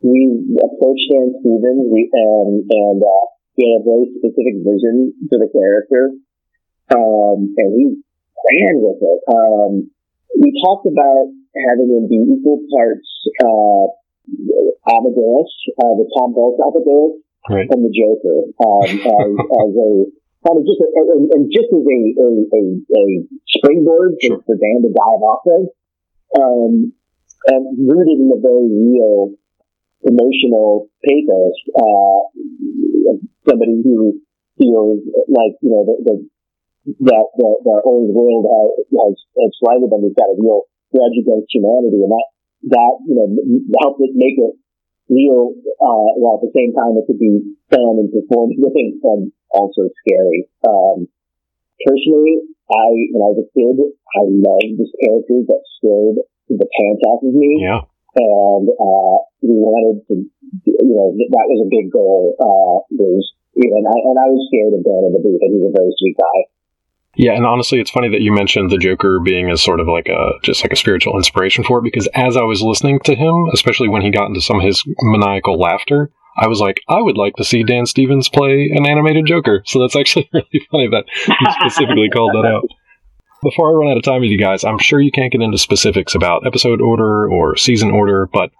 we 0.00 0.56
approached 0.56 1.06
Dan 1.12 1.36
Stevens 1.40 1.84
we, 1.92 2.08
um, 2.12 2.64
and 2.64 3.00
uh, 3.04 3.24
he 3.56 3.68
had 3.68 3.80
a 3.80 3.84
very 3.84 4.08
specific 4.16 4.56
vision 4.64 5.12
for 5.28 5.36
the 5.36 5.50
character, 5.52 6.16
um, 6.96 7.52
and 7.56 7.70
he 7.76 7.84
ran 8.48 8.80
with 8.80 9.00
it. 9.00 9.20
Um, 9.28 9.90
we 10.40 10.56
talked 10.64 10.88
about 10.88 11.28
having 11.52 11.92
him 11.92 12.08
be 12.08 12.16
equal 12.16 12.64
parts 12.72 13.08
uh, 13.44 13.92
Amadeus, 14.88 15.50
uh, 15.76 15.94
the 16.00 16.06
Tom 16.16 16.32
Hulce 16.32 16.60
Amadeus, 16.62 17.20
right. 17.50 17.68
and 17.68 17.84
the 17.84 17.92
Joker, 17.92 18.48
um, 18.56 18.88
as, 18.88 19.30
as, 19.60 19.72
a 19.76 19.88
kind 20.46 20.56
of 20.56 20.64
just 20.64 20.80
a, 20.80 20.88
and, 20.96 21.24
and 21.36 21.44
just 21.52 21.68
as 21.68 21.84
a 21.84 21.98
a, 22.16 22.28
a, 22.56 22.60
a 22.88 23.04
springboard 23.52 24.16
sure. 24.22 24.40
for, 24.46 24.56
Dan 24.56 24.80
to 24.80 24.90
dive 24.94 25.22
off 25.26 25.44
of, 25.44 25.62
um, 26.40 26.92
and 27.52 27.62
rooted 27.76 28.16
in 28.16 28.32
a 28.32 28.40
very 28.40 28.68
real 28.70 29.36
emotional 30.04 30.88
pathos. 31.04 31.56
Uh, 31.76 32.20
somebody 33.48 33.80
who 33.84 34.20
feels 34.58 35.00
like 35.28 35.56
you 35.60 35.70
know 35.70 35.84
the, 35.84 35.96
the 36.04 36.14
that 37.04 37.26
the, 37.36 37.50
the 37.64 37.76
old 37.84 38.08
world 38.12 38.44
has, 38.48 39.16
has, 39.36 39.52
slighted 39.60 39.92
them. 39.92 40.00
We've 40.00 40.16
got 40.16 40.32
a 40.32 40.36
real 40.36 40.64
grudge 40.92 41.16
against 41.20 41.52
humanity, 41.52 42.00
and 42.04 42.12
that 42.12 42.28
that 42.72 42.94
you 43.04 43.14
know 43.16 43.28
helped 43.84 44.00
it 44.00 44.16
make 44.16 44.36
it 44.40 44.54
real. 45.08 45.52
Uh, 45.80 46.10
while 46.20 46.40
at 46.40 46.44
the 46.44 46.54
same 46.56 46.72
time, 46.72 46.96
it 46.96 47.04
could 47.04 47.20
be 47.20 47.56
fun 47.68 48.00
and 48.00 48.08
performative 48.12 49.00
and 49.12 49.32
also 49.52 49.88
scary. 50.04 50.48
Um, 50.64 51.08
personally, 51.84 52.48
I 52.72 52.88
when 53.12 53.20
I 53.20 53.30
was 53.36 53.44
a 53.44 53.48
kid, 53.52 53.76
I 53.76 54.22
loved 54.24 54.74
this 54.80 54.92
character 54.96 55.44
that 55.52 55.62
scared 55.76 56.18
the 56.48 56.66
pants 56.66 57.04
off 57.06 57.22
of 57.22 57.34
me. 57.34 57.60
Yeah. 57.60 57.84
And 58.16 58.66
uh, 58.66 59.16
we 59.42 59.54
wanted 59.54 60.02
to, 60.08 60.14
you 60.66 60.94
know, 60.94 61.14
that 61.14 61.46
was 61.46 61.60
a 61.62 61.70
big 61.70 61.92
goal. 61.92 62.34
Uh, 62.40 62.82
was, 62.90 63.24
and 63.54 63.86
I 63.86 63.96
and 64.02 64.18
I 64.18 64.26
was 64.26 64.42
scared 64.50 64.74
of 64.74 64.82
Dan 64.82 65.06
in 65.06 65.12
the 65.14 65.22
booth, 65.22 65.42
and 65.42 65.50
he's 65.54 65.68
a 65.68 65.74
very 65.74 65.92
sweet 65.98 66.16
guy. 66.18 66.38
Yeah, 67.16 67.32
and 67.32 67.44
honestly, 67.44 67.80
it's 67.80 67.90
funny 67.90 68.08
that 68.10 68.22
you 68.22 68.32
mentioned 68.32 68.70
the 68.70 68.78
Joker 68.78 69.20
being 69.20 69.50
as 69.50 69.62
sort 69.62 69.80
of 69.80 69.88
like 69.88 70.08
a 70.08 70.38
just 70.42 70.62
like 70.62 70.72
a 70.72 70.76
spiritual 70.76 71.16
inspiration 71.16 71.64
for 71.64 71.78
it 71.78 71.82
because 71.82 72.08
as 72.14 72.36
I 72.36 72.42
was 72.42 72.62
listening 72.62 73.00
to 73.04 73.14
him, 73.14 73.50
especially 73.52 73.88
when 73.88 74.02
he 74.02 74.10
got 74.10 74.26
into 74.26 74.40
some 74.40 74.60
of 74.60 74.64
his 74.64 74.82
maniacal 75.02 75.58
laughter, 75.58 76.10
I 76.36 76.46
was 76.46 76.60
like, 76.60 76.80
I 76.88 77.02
would 77.02 77.16
like 77.16 77.34
to 77.36 77.44
see 77.44 77.64
Dan 77.64 77.86
Stevens 77.86 78.28
play 78.28 78.70
an 78.74 78.86
animated 78.86 79.26
Joker. 79.26 79.62
So 79.66 79.80
that's 79.80 79.96
actually 79.96 80.30
really 80.32 80.66
funny 80.70 80.88
that 80.88 81.04
you 81.28 81.46
specifically 81.60 82.08
called 82.10 82.32
that 82.34 82.46
out. 82.46 82.64
Before 83.42 83.70
I 83.70 83.72
run 83.72 83.90
out 83.90 83.96
of 83.96 84.02
time 84.02 84.20
with 84.20 84.30
you 84.30 84.38
guys, 84.38 84.64
I'm 84.64 84.78
sure 84.78 85.00
you 85.00 85.10
can't 85.10 85.32
get 85.32 85.40
into 85.40 85.56
specifics 85.56 86.14
about 86.14 86.46
episode 86.46 86.80
order 86.80 87.30
or 87.30 87.56
season 87.56 87.90
order, 87.90 88.26
but 88.26 88.50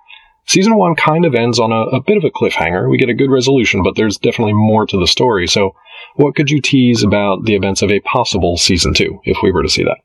season 0.46 0.76
one 0.76 0.94
kind 0.94 1.26
of 1.26 1.34
ends 1.34 1.58
on 1.58 1.70
a, 1.70 1.82
a 1.96 2.00
bit 2.00 2.16
of 2.16 2.24
a 2.24 2.30
cliffhanger. 2.30 2.90
We 2.90 2.96
get 2.96 3.10
a 3.10 3.14
good 3.14 3.30
resolution, 3.30 3.82
but 3.82 3.94
there's 3.96 4.16
definitely 4.16 4.54
more 4.54 4.86
to 4.86 4.98
the 4.98 5.06
story. 5.06 5.46
So 5.46 5.74
what 6.16 6.34
could 6.34 6.50
you 6.50 6.62
tease 6.62 7.02
about 7.02 7.44
the 7.44 7.54
events 7.54 7.82
of 7.82 7.90
a 7.90 8.00
possible 8.00 8.56
season 8.56 8.94
two 8.94 9.20
if 9.24 9.38
we 9.42 9.52
were 9.52 9.62
to 9.62 9.68
see 9.68 9.84
that? 9.84 9.98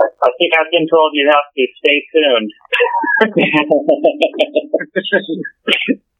I 0.00 0.30
think 0.38 0.52
I've 0.58 0.70
been 0.70 0.88
told 0.90 1.12
you 1.12 1.30
have 1.30 1.44
to 1.54 1.66
stay 1.78 2.02
tuned. 2.12 2.50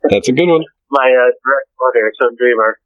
That's 0.11 0.29
a 0.29 0.33
good 0.33 0.49
one. 0.49 0.65
My 0.91 1.09
uh, 1.09 1.33
direct 1.45 1.69
order 1.81 2.13
from 2.19 2.37
Dreamer. 2.37 2.79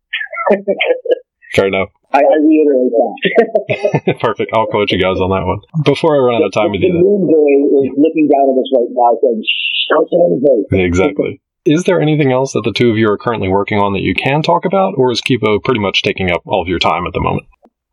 Fair 1.54 1.68
enough. 1.68 1.90
I, 2.12 2.20
I 2.20 2.36
reiterate 2.44 2.92
that. 2.92 4.16
Perfect. 4.24 4.52
I'll 4.52 4.68
quote 4.68 4.92
you 4.92 5.00
guys 5.00 5.16
on 5.16 5.32
that 5.32 5.48
one. 5.48 5.60
Before 5.84 6.12
I 6.12 6.20
run 6.20 6.36
out 6.40 6.44
of 6.44 6.52
time 6.52 6.72
with 6.72 6.84
you. 6.84 6.92
The 6.92 7.00
moon 7.00 7.24
boy 7.24 7.52
is 7.88 7.96
looking 7.96 8.28
down 8.28 8.52
at 8.52 8.60
us 8.60 8.68
right 8.76 8.92
now 8.92 9.16
saying, 9.20 9.40
don't 9.88 10.08
say 10.08 10.20
anything. 10.20 10.84
Exactly. 10.84 11.40
Is 11.64 11.84
there 11.84 12.00
anything 12.02 12.32
else 12.32 12.52
that 12.52 12.64
the 12.64 12.72
two 12.72 12.90
of 12.90 12.98
you 12.98 13.08
are 13.08 13.16
currently 13.16 13.48
working 13.48 13.78
on 13.78 13.92
that 13.94 14.02
you 14.02 14.14
can 14.14 14.42
talk 14.42 14.64
about, 14.64 14.94
or 14.98 15.12
is 15.12 15.22
Kipo 15.22 15.62
pretty 15.62 15.80
much 15.80 16.02
taking 16.02 16.28
up 16.32 16.42
all 16.44 16.60
of 16.60 16.68
your 16.68 16.80
time 16.80 17.06
at 17.06 17.12
the 17.14 17.22
moment? 17.22 17.46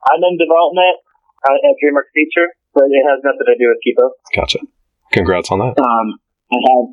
I'm 0.04 0.24
in 0.24 0.36
development 0.41 0.95
uh, 1.45 1.69
at 1.69 1.78
DreamWorks 1.78 2.12
Feature, 2.12 2.50
but 2.74 2.89
it 2.89 3.04
has 3.06 3.22
nothing 3.24 3.45
to 3.45 3.56
do 3.56 3.69
with 3.69 3.80
Kipo. 3.86 4.10
Gotcha. 4.36 4.60
Congrats 5.13 5.52
on 5.52 5.60
that. 5.60 5.78
Um, 5.80 6.17
I 6.52 6.58
have 6.58 6.88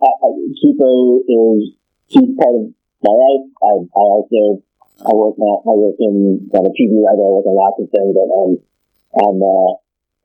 uh, 0.00 0.32
Kipo 0.54 1.18
is 1.26 1.74
huge 2.08 2.36
part 2.38 2.54
of 2.56 2.72
my 3.02 3.10
life. 3.10 3.44
I, 3.60 3.72
I 3.90 4.02
also 4.06 4.62
I 5.00 5.12
work 5.16 5.36
now. 5.38 5.64
I 5.64 5.72
work 5.76 5.96
in 5.98 6.48
I'm 6.52 6.66
a 6.66 6.72
TV 6.76 7.00
writer. 7.00 7.24
I 7.24 7.30
work 7.40 7.48
on 7.48 7.56
lots 7.56 7.80
of 7.80 7.88
things, 7.88 8.14
and 8.14 8.30
I'm 8.30 8.52
I'm 9.16 9.38
uh, 9.40 9.72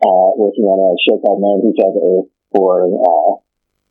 uh, 0.03 0.29
working 0.35 0.67
on 0.67 0.79
a 0.79 0.99
show 0.99 1.17
called 1.23 1.39
Man 1.39 1.63
Who 1.63 1.71
Earth 1.71 2.29
for 2.51 2.85
uh, 2.85 3.31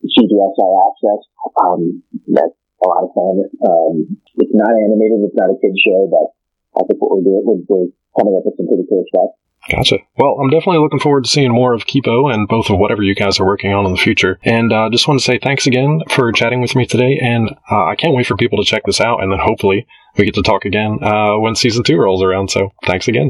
CBS 0.04 0.54
All 0.60 0.92
Access. 0.92 1.20
Um, 1.56 2.02
that's 2.28 2.54
a 2.84 2.86
lot 2.88 3.04
of 3.08 3.10
fun. 3.16 3.36
Um, 3.64 3.94
it's 4.36 4.52
not 4.52 4.70
animated. 4.70 5.24
It's 5.24 5.36
not 5.36 5.50
a 5.50 5.56
kid 5.60 5.72
show, 5.80 6.06
but 6.06 6.36
I 6.76 6.84
think 6.86 7.00
what 7.00 7.16
we're 7.16 7.24
doing, 7.24 7.42
we're, 7.44 7.64
we're 7.64 7.88
coming 8.18 8.36
up 8.36 8.44
with 8.44 8.56
some 8.56 8.68
pretty 8.68 8.84
cool 8.88 9.04
stuff. 9.08 9.30
Gotcha. 9.70 9.98
Well, 10.18 10.36
I'm 10.40 10.50
definitely 10.50 10.80
looking 10.80 11.00
forward 11.00 11.24
to 11.24 11.30
seeing 11.30 11.50
more 11.50 11.72
of 11.72 11.86
Kipo 11.86 12.32
and 12.32 12.46
both 12.46 12.68
of 12.68 12.78
whatever 12.78 13.02
you 13.02 13.14
guys 13.14 13.40
are 13.40 13.46
working 13.46 13.72
on 13.72 13.86
in 13.86 13.92
the 13.92 13.98
future. 13.98 14.38
And 14.44 14.72
uh, 14.72 14.90
just 14.90 15.08
want 15.08 15.20
to 15.20 15.24
say 15.24 15.38
thanks 15.38 15.66
again 15.66 16.02
for 16.10 16.30
chatting 16.32 16.60
with 16.60 16.76
me 16.76 16.84
today. 16.84 17.18
And 17.22 17.48
uh, 17.70 17.84
I 17.84 17.96
can't 17.96 18.14
wait 18.14 18.26
for 18.26 18.36
people 18.36 18.62
to 18.62 18.68
check 18.68 18.82
this 18.84 19.00
out. 19.00 19.22
And 19.22 19.32
then 19.32 19.38
hopefully 19.38 19.86
we 20.16 20.24
get 20.24 20.34
to 20.34 20.42
talk 20.42 20.64
again 20.64 21.02
uh, 21.02 21.36
when 21.38 21.54
season 21.54 21.82
two 21.82 21.96
rolls 21.96 22.22
around. 22.22 22.50
So 22.50 22.72
thanks 22.84 23.08
again. 23.08 23.22